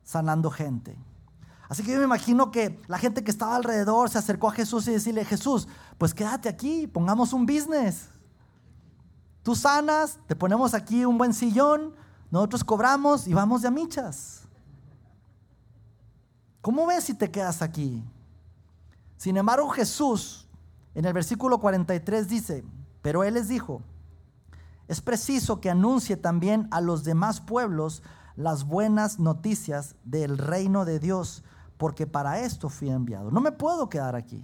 [0.02, 0.96] sanando gente.
[1.68, 4.88] Así que yo me imagino que la gente que estaba alrededor se acercó a Jesús
[4.88, 8.13] y decirle, Jesús, pues quédate aquí, pongamos un business.
[9.44, 11.94] Tú sanas, te ponemos aquí un buen sillón,
[12.30, 14.48] nosotros cobramos y vamos de amichas.
[16.62, 18.02] ¿Cómo ves si te quedas aquí?
[19.18, 20.48] Sin embargo, Jesús
[20.94, 22.64] en el versículo 43 dice,
[23.02, 23.82] pero Él les dijo,
[24.88, 28.02] es preciso que anuncie también a los demás pueblos
[28.36, 31.44] las buenas noticias del reino de Dios,
[31.76, 33.30] porque para esto fui enviado.
[33.30, 34.42] No me puedo quedar aquí.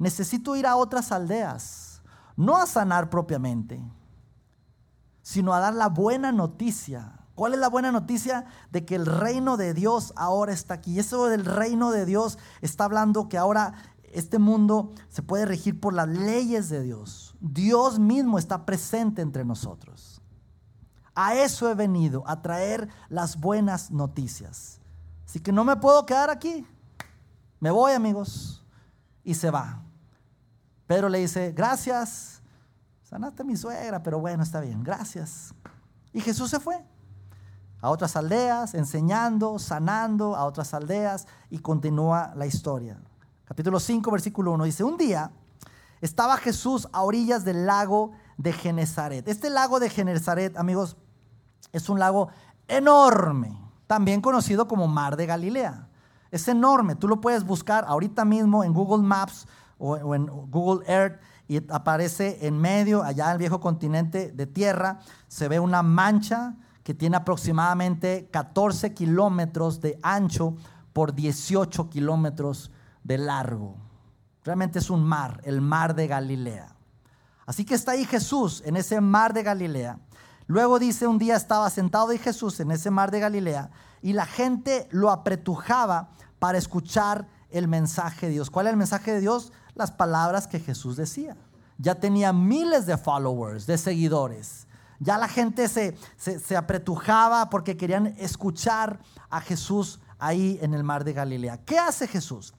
[0.00, 2.02] Necesito ir a otras aldeas,
[2.36, 3.80] no a sanar propiamente
[5.22, 7.18] sino a dar la buena noticia.
[7.34, 8.44] ¿Cuál es la buena noticia?
[8.70, 10.92] De que el reino de Dios ahora está aquí.
[10.92, 13.74] Y eso del reino de Dios está hablando que ahora
[14.12, 17.34] este mundo se puede regir por las leyes de Dios.
[17.40, 20.20] Dios mismo está presente entre nosotros.
[21.14, 24.80] A eso he venido, a traer las buenas noticias.
[25.26, 26.66] Así que no me puedo quedar aquí.
[27.60, 28.64] Me voy, amigos.
[29.24, 29.82] Y se va.
[30.86, 32.41] Pedro le dice, gracias,
[33.12, 35.52] Sanaste a mi suegra, pero bueno, está bien, gracias.
[36.14, 36.82] Y Jesús se fue
[37.82, 42.98] a otras aldeas, enseñando, sanando a otras aldeas y continúa la historia.
[43.44, 45.30] Capítulo 5, versículo 1 dice, un día
[46.00, 49.28] estaba Jesús a orillas del lago de Genezaret.
[49.28, 50.96] Este lago de Genezaret, amigos,
[51.70, 52.28] es un lago
[52.66, 55.86] enorme, también conocido como Mar de Galilea.
[56.30, 59.46] Es enorme, tú lo puedes buscar ahorita mismo en Google Maps
[59.76, 65.00] o, en Google Earth y aparece en medio, allá en el viejo continente de tierra,
[65.28, 70.56] se ve una mancha que tiene aproximadamente 14 kilómetros de ancho
[70.92, 72.70] por 18 kilómetros
[73.04, 73.76] de largo.
[74.44, 76.74] Realmente es un mar, el mar de Galilea.
[77.46, 79.98] Así que está ahí Jesús en ese mar de Galilea.
[80.46, 84.26] Luego dice, un día estaba sentado ahí Jesús en ese mar de Galilea y la
[84.26, 88.50] gente lo apretujaba para escuchar el mensaje de Dios.
[88.50, 89.52] ¿Cuál es el mensaje de Dios?
[89.74, 91.36] Las palabras que Jesús decía.
[91.78, 94.66] Ya tenía miles de followers, de seguidores.
[95.00, 101.02] Ya la gente se, se, apretujaba porque querían escuchar a Jesús ahí en el mar
[101.02, 101.58] de Galilea.
[101.64, 102.54] ¿Qué hace Jesús?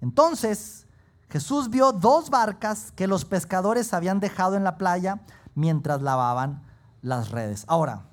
[0.00, 0.86] Entonces
[1.28, 5.22] Jesús vio dos barcas que los pescadores habían dejado en la playa
[5.56, 6.62] mientras lavaban
[7.02, 7.64] las redes.
[7.66, 8.06] Ahora,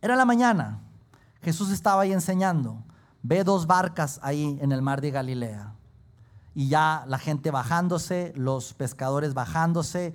[0.00, 0.80] era la mañana.
[1.42, 2.82] Jesús estaba ahí enseñando.
[3.22, 5.77] Ve dos barcas ahí en el mar de Galilea
[6.58, 10.12] y ya la gente bajándose, los pescadores bajándose.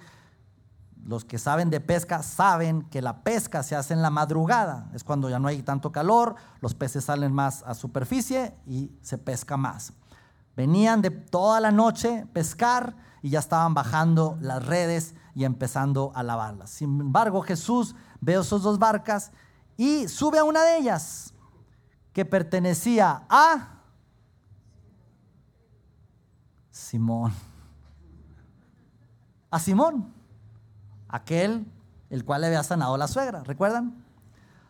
[1.06, 5.06] Los que saben de pesca saben que la pesca se hace en la madrugada, es
[5.06, 9.56] cuando ya no hay tanto calor, los peces salen más a superficie y se pesca
[9.56, 9.93] más.
[10.53, 16.23] Venían de toda la noche pescar y ya estaban bajando las redes y empezando a
[16.23, 16.71] lavarlas.
[16.71, 19.32] Sin embargo, Jesús ve esas dos barcas
[19.77, 21.34] y sube a una de ellas
[22.12, 23.72] que pertenecía a
[26.93, 27.34] Simón.
[29.49, 30.13] A Simón,
[31.10, 31.65] aquel
[32.12, 34.06] el cual le había sanado la suegra, ¿recuerdan?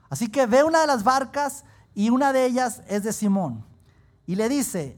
[0.09, 3.65] Así que ve una de las barcas y una de ellas es de Simón.
[4.25, 4.97] Y le dice,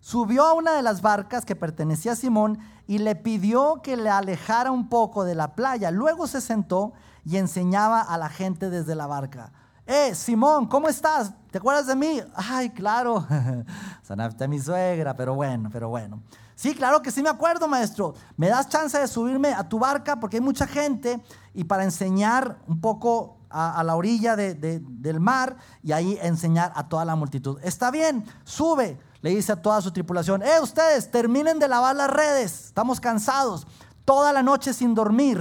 [0.00, 4.08] subió a una de las barcas que pertenecía a Simón y le pidió que le
[4.08, 5.90] alejara un poco de la playa.
[5.90, 9.52] Luego se sentó y enseñaba a la gente desde la barca.
[9.84, 11.34] Eh, Simón, ¿cómo estás?
[11.50, 12.22] ¿Te acuerdas de mí?
[12.34, 13.26] Ay, claro,
[14.02, 16.22] sanaste a mi suegra, pero bueno, pero bueno.
[16.54, 18.14] Sí, claro que sí me acuerdo, maestro.
[18.36, 20.20] ¿Me das chance de subirme a tu barca?
[20.20, 21.22] Porque hay mucha gente
[21.54, 27.04] y para enseñar un poco a, la orilla del mar y ahí enseñar a toda
[27.04, 27.58] la multitud.
[27.62, 30.42] Está bien, sube, le dice a toda su tripulación.
[30.42, 32.66] Eh, ustedes, terminen de lavar las redes.
[32.66, 33.66] Estamos cansados.
[34.04, 35.38] Toda la noche sin dormir.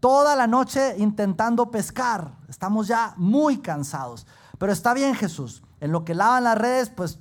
[0.00, 2.32] Toda la noche intentando pescar.
[2.48, 4.26] Estamos ya muy cansados.
[4.58, 5.62] Pero está bien, Jesús.
[5.80, 7.18] En lo que lavan las redes, pues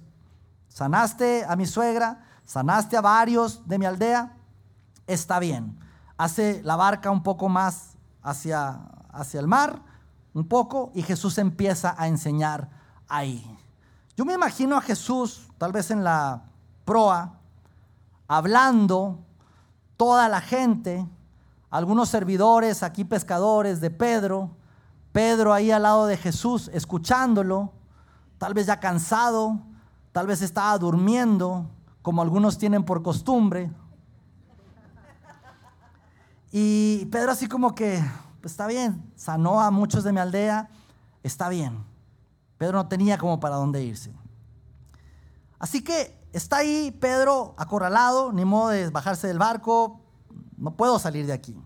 [0.68, 4.36] sanaste a mi suegra sanaste a varios de mi aldea,
[5.08, 5.78] está bien.
[6.18, 8.80] Hace la barca un poco más hacia,
[9.12, 9.82] hacia el mar,
[10.34, 12.70] un poco, y Jesús empieza a enseñar
[13.08, 13.58] ahí.
[14.16, 16.44] Yo me imagino a Jesús, tal vez en la
[16.86, 17.34] proa,
[18.28, 19.20] hablando,
[19.98, 21.08] toda la gente,
[21.70, 24.52] algunos servidores, aquí pescadores de Pedro,
[25.12, 27.74] Pedro ahí al lado de Jesús, escuchándolo,
[28.38, 29.60] tal vez ya cansado,
[30.12, 31.70] tal vez estaba durmiendo,
[32.02, 33.72] como algunos tienen por costumbre.
[36.52, 38.04] Y Pedro así como que,
[38.42, 40.70] pues está bien, sanó a muchos de mi aldea,
[41.24, 41.84] está bien.
[42.58, 44.14] Pedro no tenía como para dónde irse.
[45.60, 50.02] Así que está ahí Pedro acorralado, ni modo de bajarse del barco,
[50.58, 51.58] no puedo salir de aquí.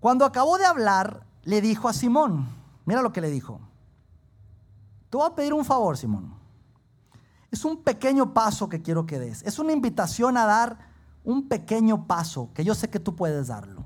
[0.00, 2.48] Cuando acabó de hablar, le dijo a Simón,
[2.84, 3.60] mira lo que le dijo,
[5.10, 6.37] te voy a pedir un favor, Simón.
[7.50, 9.42] Es un pequeño paso que quiero que des.
[9.42, 10.78] Es una invitación a dar
[11.24, 13.84] un pequeño paso que yo sé que tú puedes darlo.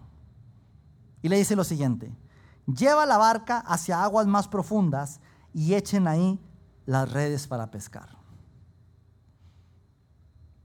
[1.23, 2.13] Y le dice lo siguiente,
[2.67, 5.21] lleva la barca hacia aguas más profundas
[5.53, 6.41] y echen ahí
[6.87, 8.09] las redes para pescar.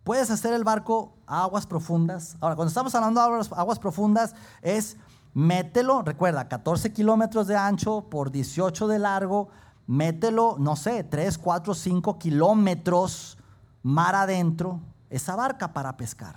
[0.04, 2.38] Puedes hacer el barco a aguas profundas.
[2.40, 4.98] Ahora, cuando estamos hablando de aguas, aguas profundas, es
[5.34, 9.50] mételo, recuerda, 14 kilómetros de ancho por 18 de largo,
[9.88, 13.38] mételo, no sé, 3, 4, 5 kilómetros
[13.82, 16.36] mar adentro, esa barca para pescar.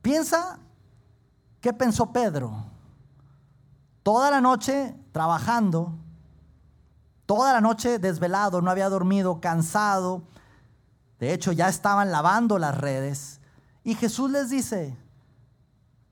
[0.00, 0.58] Piensa,
[1.60, 2.64] ¿qué pensó Pedro?
[4.02, 5.92] Toda la noche trabajando,
[7.26, 10.22] toda la noche desvelado, no había dormido, cansado.
[11.18, 13.40] De hecho, ya estaban lavando las redes.
[13.84, 14.96] Y Jesús les dice,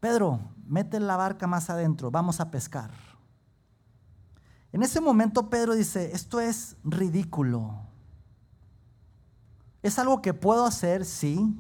[0.01, 2.91] Pedro, mete la barca más adentro, vamos a pescar.
[4.75, 7.77] En ese momento Pedro dice, esto es ridículo.
[9.85, 11.57] Es algo que puedo hacer, sí,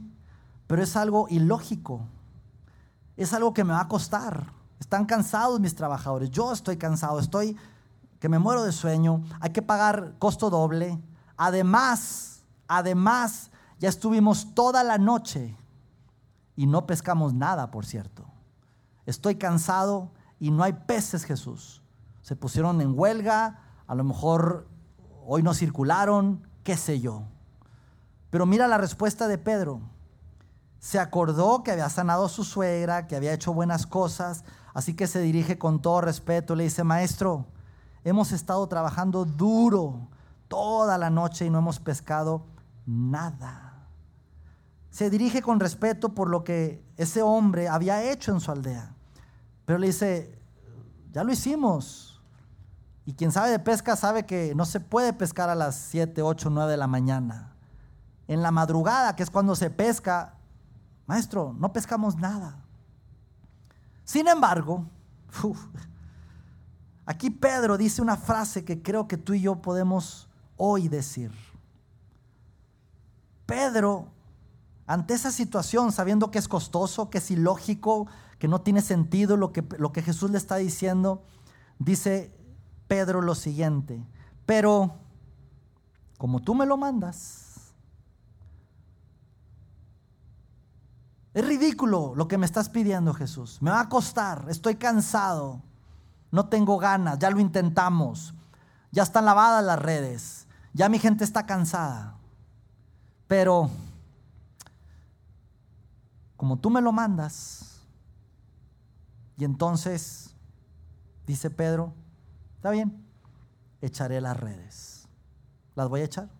[0.66, 2.08] pero es algo ilógico.
[3.16, 4.52] Es algo que me va a costar.
[4.80, 6.28] Están cansados mis trabajadores.
[6.32, 7.56] Yo estoy cansado, estoy
[8.18, 9.22] que me muero de sueño.
[9.38, 11.00] Hay que pagar costo doble.
[11.36, 15.56] Además, además, ya estuvimos toda la noche
[16.56, 18.24] y no pescamos nada, por cierto.
[19.06, 21.83] Estoy cansado y no hay peces, Jesús
[22.24, 24.66] se pusieron en huelga, a lo mejor
[25.26, 27.24] hoy no circularon, qué sé yo.
[28.30, 29.82] Pero mira la respuesta de Pedro.
[30.78, 35.06] Se acordó que había sanado a su suegra, que había hecho buenas cosas, así que
[35.06, 37.44] se dirige con todo respeto, le dice, maestro,
[38.04, 40.08] hemos estado trabajando duro
[40.48, 42.46] toda la noche y no hemos pescado
[42.86, 43.86] nada.
[44.88, 48.94] Se dirige con respeto por lo que ese hombre había hecho en su aldea.
[49.66, 50.38] Pero le dice,
[51.12, 52.13] ya lo hicimos,
[53.06, 56.48] y quien sabe de pesca sabe que no se puede pescar a las 7, 8,
[56.50, 57.54] 9 de la mañana.
[58.28, 60.34] En la madrugada, que es cuando se pesca,
[61.06, 62.64] maestro, no pescamos nada.
[64.04, 64.86] Sin embargo,
[67.04, 71.30] aquí Pedro dice una frase que creo que tú y yo podemos hoy decir.
[73.44, 74.08] Pedro,
[74.86, 78.06] ante esa situación, sabiendo que es costoso, que es ilógico,
[78.38, 81.22] que no tiene sentido lo que, lo que Jesús le está diciendo,
[81.78, 82.34] dice,
[82.88, 84.04] Pedro lo siguiente,
[84.46, 84.94] pero
[86.18, 87.72] como tú me lo mandas,
[91.32, 95.60] es ridículo lo que me estás pidiendo Jesús, me va a costar, estoy cansado,
[96.30, 98.34] no tengo ganas, ya lo intentamos,
[98.92, 102.16] ya están lavadas las redes, ya mi gente está cansada,
[103.26, 103.70] pero
[106.36, 107.70] como tú me lo mandas,
[109.36, 110.34] Y entonces,
[111.26, 111.92] dice Pedro,
[112.64, 113.06] está bien,
[113.82, 115.06] echaré las redes.
[115.74, 116.30] ¿Las voy a echar?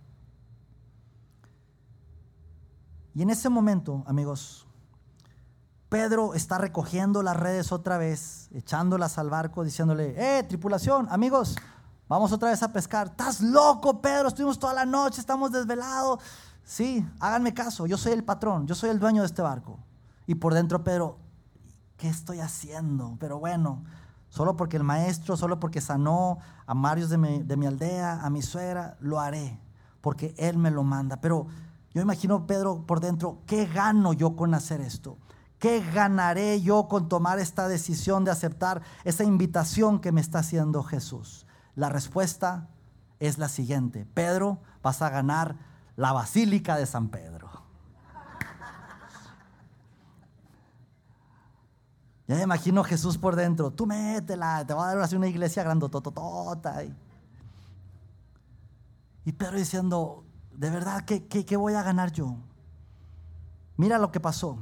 [3.14, 4.66] Y en ese momento, amigos,
[5.90, 11.56] Pedro está recogiendo las redes otra vez, echándolas al barco, diciéndole, eh, tripulación, amigos,
[12.08, 13.08] vamos otra vez a pescar.
[13.08, 16.20] Estás loco, Pedro, estuvimos toda la noche, estamos desvelados.
[16.62, 19.78] Sí, háganme caso, yo soy el patrón, yo soy el dueño de este barco.
[20.26, 21.18] Y por dentro Pedro,
[21.98, 23.14] ¿qué estoy haciendo?
[23.20, 23.84] Pero bueno,
[24.34, 28.30] solo porque el maestro, solo porque sanó a Marios de mi, de mi aldea, a
[28.30, 29.60] mi suegra, lo haré,
[30.00, 31.20] porque él me lo manda.
[31.20, 31.46] Pero
[31.92, 35.18] yo imagino Pedro por dentro, ¿qué gano yo con hacer esto?
[35.60, 40.82] ¿Qué ganaré yo con tomar esta decisión de aceptar esa invitación que me está haciendo
[40.82, 41.46] Jesús?
[41.76, 42.66] La respuesta
[43.20, 44.04] es la siguiente.
[44.14, 45.54] Pedro, vas a ganar
[45.94, 47.33] la Basílica de San Pedro.
[52.26, 53.70] Ya me imagino Jesús por dentro.
[53.70, 56.82] Tú métela, te va a dar así una iglesia grandototota.
[59.24, 62.36] Y Pedro diciendo, de verdad, ¿qué, qué, voy a ganar yo?
[63.76, 64.58] Mira lo que pasó.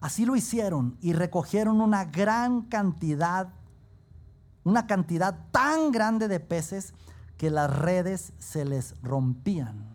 [0.00, 3.48] Así lo hicieron y recogieron una gran cantidad,
[4.64, 6.94] una cantidad tan grande de peces
[7.36, 9.90] que las redes se les rompían.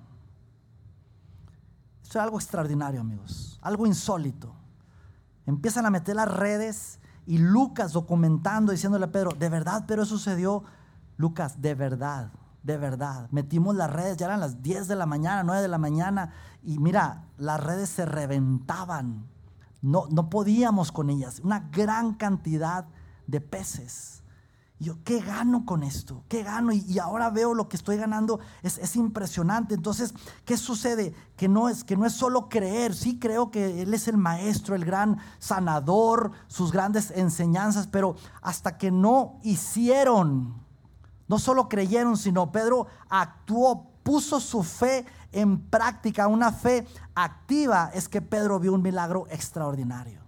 [2.04, 4.54] Esto es algo extraordinario, amigos, algo insólito.
[5.46, 10.18] Empiezan a meter las redes y Lucas documentando, diciéndole a Pedro, de verdad, pero eso
[10.18, 10.64] sucedió.
[11.18, 12.32] Lucas, de verdad
[12.66, 13.30] de verdad.
[13.32, 16.34] Metimos las redes, ya eran las 10 de la mañana, 9 de la mañana,
[16.64, 19.28] y mira, las redes se reventaban.
[19.84, 21.40] No, no podíamos con ellas.
[21.44, 22.88] Una gran cantidad
[23.28, 24.24] de peces.
[24.78, 26.24] Yo, ¿qué gano con esto?
[26.28, 26.74] ¿Qué gano?
[26.74, 28.40] Y, ahora veo lo que estoy ganando.
[28.62, 29.74] Es, es, impresionante.
[29.74, 30.14] Entonces,
[30.44, 31.14] ¿qué sucede?
[31.38, 32.94] Que no, es, que no es solo creer.
[32.94, 38.78] Sí creo que Él es el maestro, el gran sanador, sus grandes enseñanzas, pero hasta
[38.78, 40.66] que no hicieron
[41.28, 48.08] no solo creyeron, sino Pedro actuó, puso su fe en práctica, una fe activa, es
[48.08, 50.22] que Pedro vio un milagro extraordinario.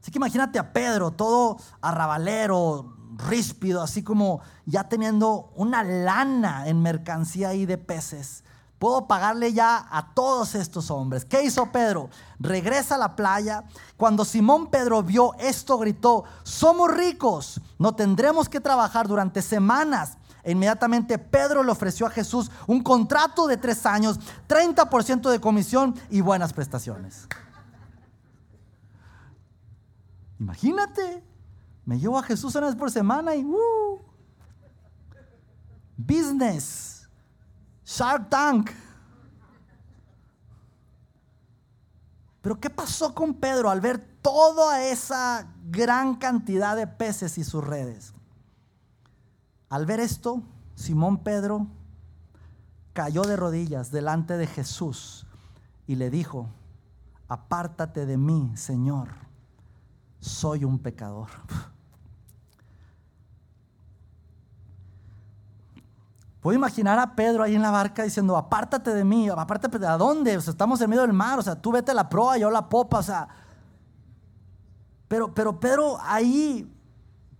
[0.00, 2.96] Así que imagínate a Pedro, todo arrabalero,
[3.28, 8.44] ríspido, así como ya teniendo una lana en mercancía ahí de peces.
[8.78, 11.26] Puedo pagarle ya a todos estos hombres.
[11.26, 12.08] ¿Qué hizo Pedro?
[12.38, 13.64] Regresa a la playa.
[13.98, 20.16] Cuando Simón Pedro vio esto, gritó, somos ricos, no tendremos que trabajar durante semanas.
[20.42, 24.18] E inmediatamente Pedro le ofreció a Jesús un contrato de tres años,
[24.48, 27.28] 30% de comisión y buenas prestaciones.
[30.38, 31.22] Imagínate,
[31.90, 34.00] me llevo a Jesús una vez por semana y uh,
[35.96, 37.08] business.
[37.84, 38.70] Shark Tank.
[42.42, 47.64] Pero ¿qué pasó con Pedro al ver toda esa gran cantidad de peces y sus
[47.64, 48.14] redes?
[49.68, 50.44] Al ver esto,
[50.76, 51.66] Simón Pedro
[52.92, 55.26] cayó de rodillas delante de Jesús
[55.88, 56.48] y le dijo,
[57.26, 59.08] apártate de mí, Señor,
[60.20, 61.26] soy un pecador.
[66.40, 70.38] Puedo imaginar a Pedro ahí en la barca diciendo, apártate de mí, apártate de dónde,
[70.38, 72.48] o sea, estamos en medio del mar, o sea, tú vete a la proa, yo
[72.48, 73.28] a la popa, o sea.
[75.06, 76.72] Pero, pero Pedro ahí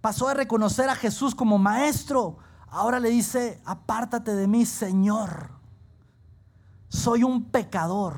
[0.03, 2.39] pasó a reconocer a Jesús como maestro.
[2.69, 5.51] Ahora le dice, apártate de mí, Señor.
[6.89, 8.15] Soy un pecador.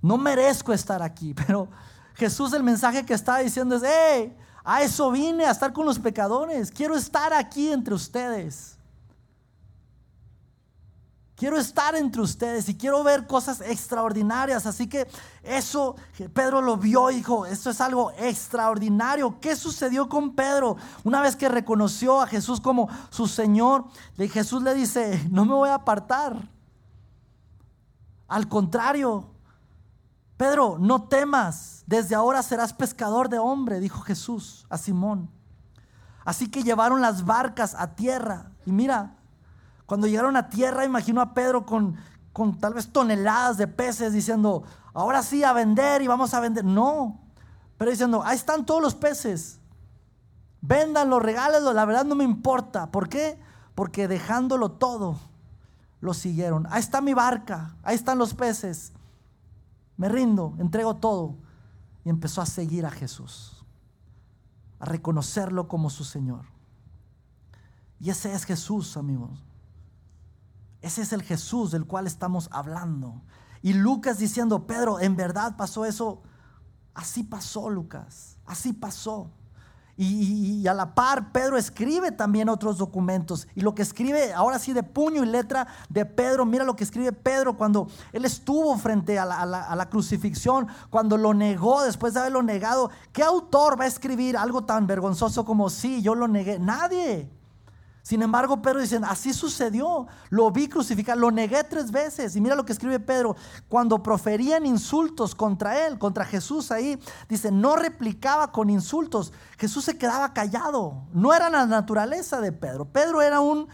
[0.00, 1.68] No merezco estar aquí, pero
[2.14, 5.98] Jesús el mensaje que estaba diciendo es, hey, a eso vine, a estar con los
[5.98, 6.70] pecadores.
[6.70, 8.78] Quiero estar aquí entre ustedes.
[11.36, 14.66] Quiero estar entre ustedes y quiero ver cosas extraordinarias.
[14.66, 15.08] Así que
[15.42, 15.96] eso,
[16.32, 19.40] Pedro lo vio y dijo, esto es algo extraordinario.
[19.40, 20.76] ¿Qué sucedió con Pedro?
[21.02, 25.70] Una vez que reconoció a Jesús como su Señor, Jesús le dice, no me voy
[25.70, 26.48] a apartar.
[28.28, 29.34] Al contrario,
[30.36, 35.30] Pedro, no temas, desde ahora serás pescador de hombre, dijo Jesús a Simón.
[36.24, 38.52] Así que llevaron las barcas a tierra.
[38.64, 39.16] Y mira,
[39.86, 41.96] cuando llegaron a tierra, imagino a Pedro con,
[42.32, 44.64] con tal vez toneladas de peces diciendo,
[44.94, 46.64] ahora sí a vender y vamos a vender.
[46.64, 47.20] No,
[47.76, 49.60] pero diciendo, ahí están todos los peces.
[50.60, 52.90] Véndanlo, regálenlo, la verdad no me importa.
[52.90, 53.38] ¿Por qué?
[53.74, 55.18] Porque dejándolo todo,
[56.00, 56.66] lo siguieron.
[56.70, 58.92] Ahí está mi barca, ahí están los peces.
[59.96, 61.36] Me rindo, entrego todo.
[62.04, 63.64] Y empezó a seguir a Jesús,
[64.78, 66.46] a reconocerlo como su Señor.
[68.00, 69.42] Y ese es Jesús, amigos.
[70.84, 73.22] Ese es el Jesús del cual estamos hablando.
[73.62, 76.20] Y Lucas diciendo, Pedro, ¿en verdad pasó eso?
[76.92, 78.36] Así pasó, Lucas.
[78.44, 79.30] Así pasó.
[79.96, 83.48] Y, a la par, Pedro escribe también otros documentos.
[83.54, 86.84] Y lo que escribe, ahora sí, de puño y letra de Pedro, mira lo que
[86.84, 92.12] escribe Pedro cuando él estuvo frente a la, a la, crucifixión, cuando lo negó, después
[92.12, 92.90] de haberlo negado.
[93.10, 96.58] ¿Qué autor va a escribir algo tan vergonzoso como, sí, yo lo negué?
[96.58, 97.30] Nadie.
[98.04, 102.36] Sin embargo, Pedro dice, así sucedió, lo vi crucificar, lo negué tres veces.
[102.36, 103.34] Y mira lo que escribe Pedro,
[103.66, 107.00] cuando proferían insultos contra él, contra Jesús ahí,
[107.30, 111.06] dice, no replicaba con insultos, Jesús se quedaba callado.
[111.14, 113.68] No era la naturaleza de Pedro, Pedro era un,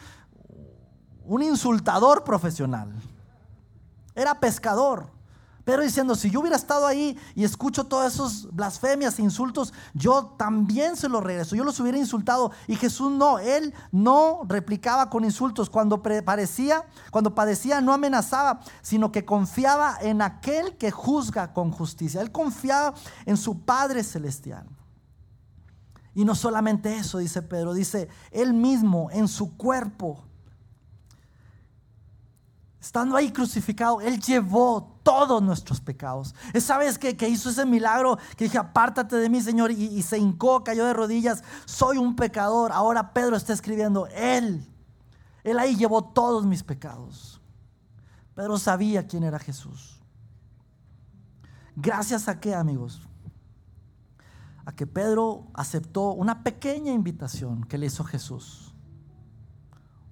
[1.24, 2.94] un insultador profesional,
[4.14, 5.10] era pescador.
[5.70, 10.34] Pero diciendo, si yo hubiera estado ahí y escucho todas esas blasfemias e insultos, yo
[10.36, 12.50] también se los regreso, yo los hubiera insultado.
[12.66, 15.70] Y Jesús no, él no replicaba con insultos.
[15.70, 22.20] Cuando parecía, cuando padecía, no amenazaba, sino que confiaba en aquel que juzga con justicia.
[22.20, 22.92] Él confiaba
[23.24, 24.66] en su Padre Celestial.
[26.16, 30.24] Y no solamente eso, dice Pedro, dice, él mismo en su cuerpo
[32.80, 36.34] Estando ahí crucificado, Él llevó todos nuestros pecados.
[36.54, 40.18] Esa vez que, hizo ese milagro, que dije, apártate de mí, Señor, y, y se
[40.18, 42.72] hincó, cayó de rodillas, soy un pecador.
[42.72, 44.66] Ahora Pedro está escribiendo, Él,
[45.44, 47.38] Él ahí llevó todos mis pecados.
[48.34, 50.00] Pedro sabía quién era Jesús.
[51.76, 53.02] Gracias a qué, amigos?
[54.64, 58.74] A que Pedro aceptó una pequeña invitación que le hizo Jesús.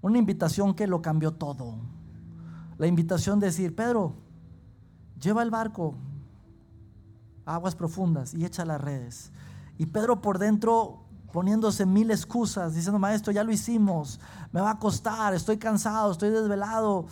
[0.02, 1.97] Una invitación que lo cambió todo
[2.78, 4.14] la invitación de decir, Pedro,
[5.20, 5.96] lleva el barco
[7.44, 9.32] a aguas profundas y echa las redes.
[9.76, 14.18] Y Pedro por dentro poniéndose mil excusas, diciendo, maestro, ya lo hicimos,
[14.52, 17.06] me va a costar, estoy cansado, estoy desvelado.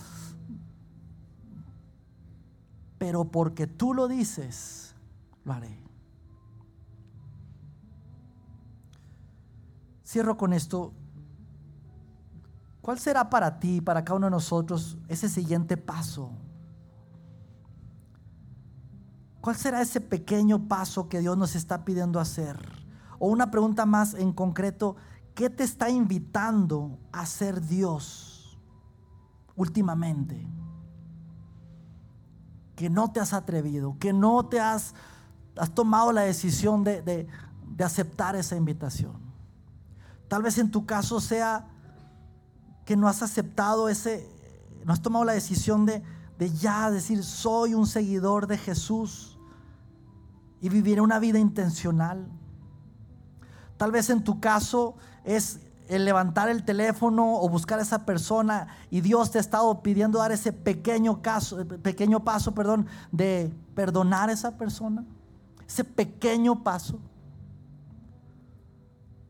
[2.98, 4.94] Pero porque tú lo dices,
[5.44, 5.78] lo haré.
[10.06, 10.92] Cierro con esto.
[12.86, 16.30] ¿Cuál será para ti, para cada uno de nosotros, ese siguiente paso?
[19.40, 22.56] ¿Cuál será ese pequeño paso que Dios nos está pidiendo hacer?
[23.18, 24.94] O una pregunta más en concreto,
[25.34, 28.56] ¿qué te está invitando a ser Dios
[29.56, 30.46] últimamente?
[32.76, 34.94] Que no te has atrevido, que no te has,
[35.56, 39.16] has tomado la decisión de, de aceptar esa invitación.
[40.28, 41.72] Tal vez en tu caso sea
[42.86, 44.26] que no has aceptado ese,
[44.84, 46.02] no has tomado la decisión de,
[46.38, 49.38] de ya decir, soy un seguidor de Jesús
[50.62, 52.28] y vivir una vida intencional.
[53.76, 58.68] Tal vez en tu caso es el levantar el teléfono o buscar a esa persona
[58.88, 64.30] y Dios te ha estado pidiendo dar ese pequeño, caso, pequeño paso perdón, de perdonar
[64.30, 65.04] a esa persona.
[65.66, 67.00] Ese pequeño paso.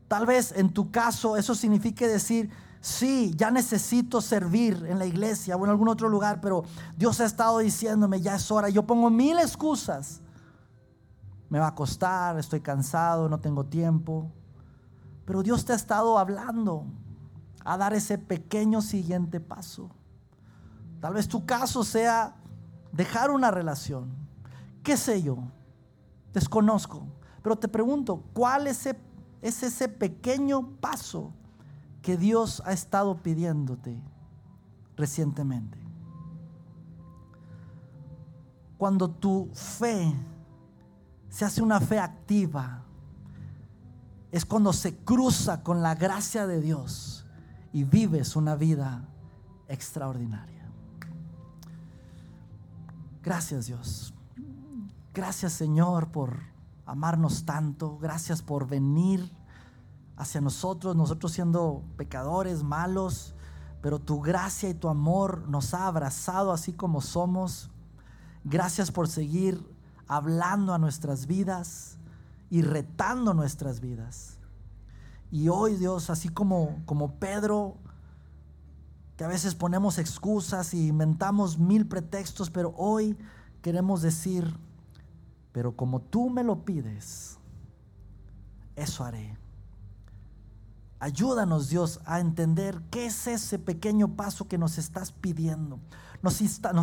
[0.07, 2.51] Tal vez en tu caso eso signifique decir,
[2.81, 6.63] Sí, ya necesito servir en la iglesia o en algún otro lugar, pero
[6.95, 8.69] Dios ha estado diciéndome, ya es hora.
[8.69, 10.21] Yo pongo mil excusas.
[11.49, 14.31] Me va a costar, estoy cansado, no tengo tiempo.
[15.25, 16.85] Pero Dios te ha estado hablando
[17.65, 19.89] a dar ese pequeño siguiente paso.
[21.01, 22.35] Tal vez tu caso sea
[22.91, 24.09] dejar una relación.
[24.83, 25.37] ¿Qué sé yo?
[26.33, 27.03] Desconozco.
[27.41, 28.99] Pero te pregunto, ¿cuál es ese,
[29.41, 31.33] es ese pequeño paso
[32.07, 34.01] que Dios ha estado pidiéndote
[34.95, 35.77] recientemente.
[38.77, 40.15] Cuando tu fe
[41.27, 42.85] se hace una fe activa,
[44.31, 47.25] es cuando se cruza con la gracia de Dios
[47.73, 49.03] y vives una vida
[49.67, 50.65] extraordinaria.
[53.21, 54.13] Gracias Dios.
[55.13, 56.39] Gracias Señor por
[56.85, 57.97] amarnos tanto.
[57.97, 59.29] Gracias por venir
[60.17, 63.35] hacia nosotros, nosotros siendo pecadores, malos,
[63.81, 67.69] pero tu gracia y tu amor nos ha abrazado así como somos.
[68.43, 69.63] Gracias por seguir
[70.07, 71.97] hablando a nuestras vidas
[72.49, 74.39] y retando nuestras vidas.
[75.29, 77.77] Y hoy Dios, así como, como Pedro,
[79.17, 83.17] que a veces ponemos excusas y inventamos mil pretextos, pero hoy
[83.61, 84.57] queremos decir,
[85.51, 87.37] pero como tú me lo pides,
[88.75, 89.37] eso haré.
[90.99, 95.79] Ayúdanos Dios a entender qué es ese pequeño paso que nos estás pidiendo.
[96.23, 96.41] Nos,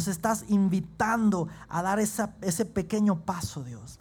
[0.09, 3.99] estás invitando a dar ese pequeño paso, Dios.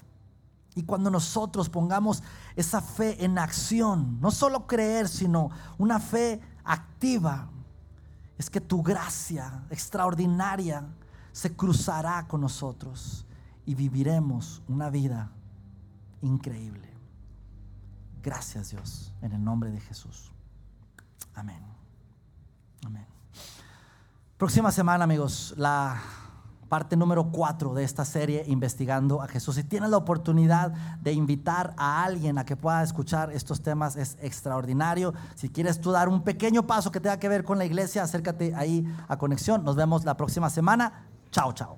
[0.75, 2.23] Y cuando nosotros pongamos
[2.55, 7.49] esa fe en acción, no solo creer, sino una fe activa,
[8.37, 10.85] es que tu gracia extraordinaria
[11.31, 13.25] se cruzará con nosotros
[13.65, 15.31] y viviremos una vida
[16.21, 16.92] increíble.
[18.23, 20.31] Gracias Dios, en el nombre de Jesús.
[21.35, 21.61] Amén.
[22.85, 23.05] Amén.
[24.37, 26.01] Próxima semana, amigos, la
[26.69, 29.55] parte número 4 de esta serie Investigando a Jesús.
[29.55, 30.71] Si tienes la oportunidad
[31.01, 35.13] de invitar a alguien a que pueda escuchar estos temas, es extraordinario.
[35.35, 38.55] Si quieres tú dar un pequeño paso que tenga que ver con la iglesia, acércate
[38.55, 39.63] ahí a Conexión.
[39.63, 41.07] Nos vemos la próxima semana.
[41.29, 41.77] Chao, chao.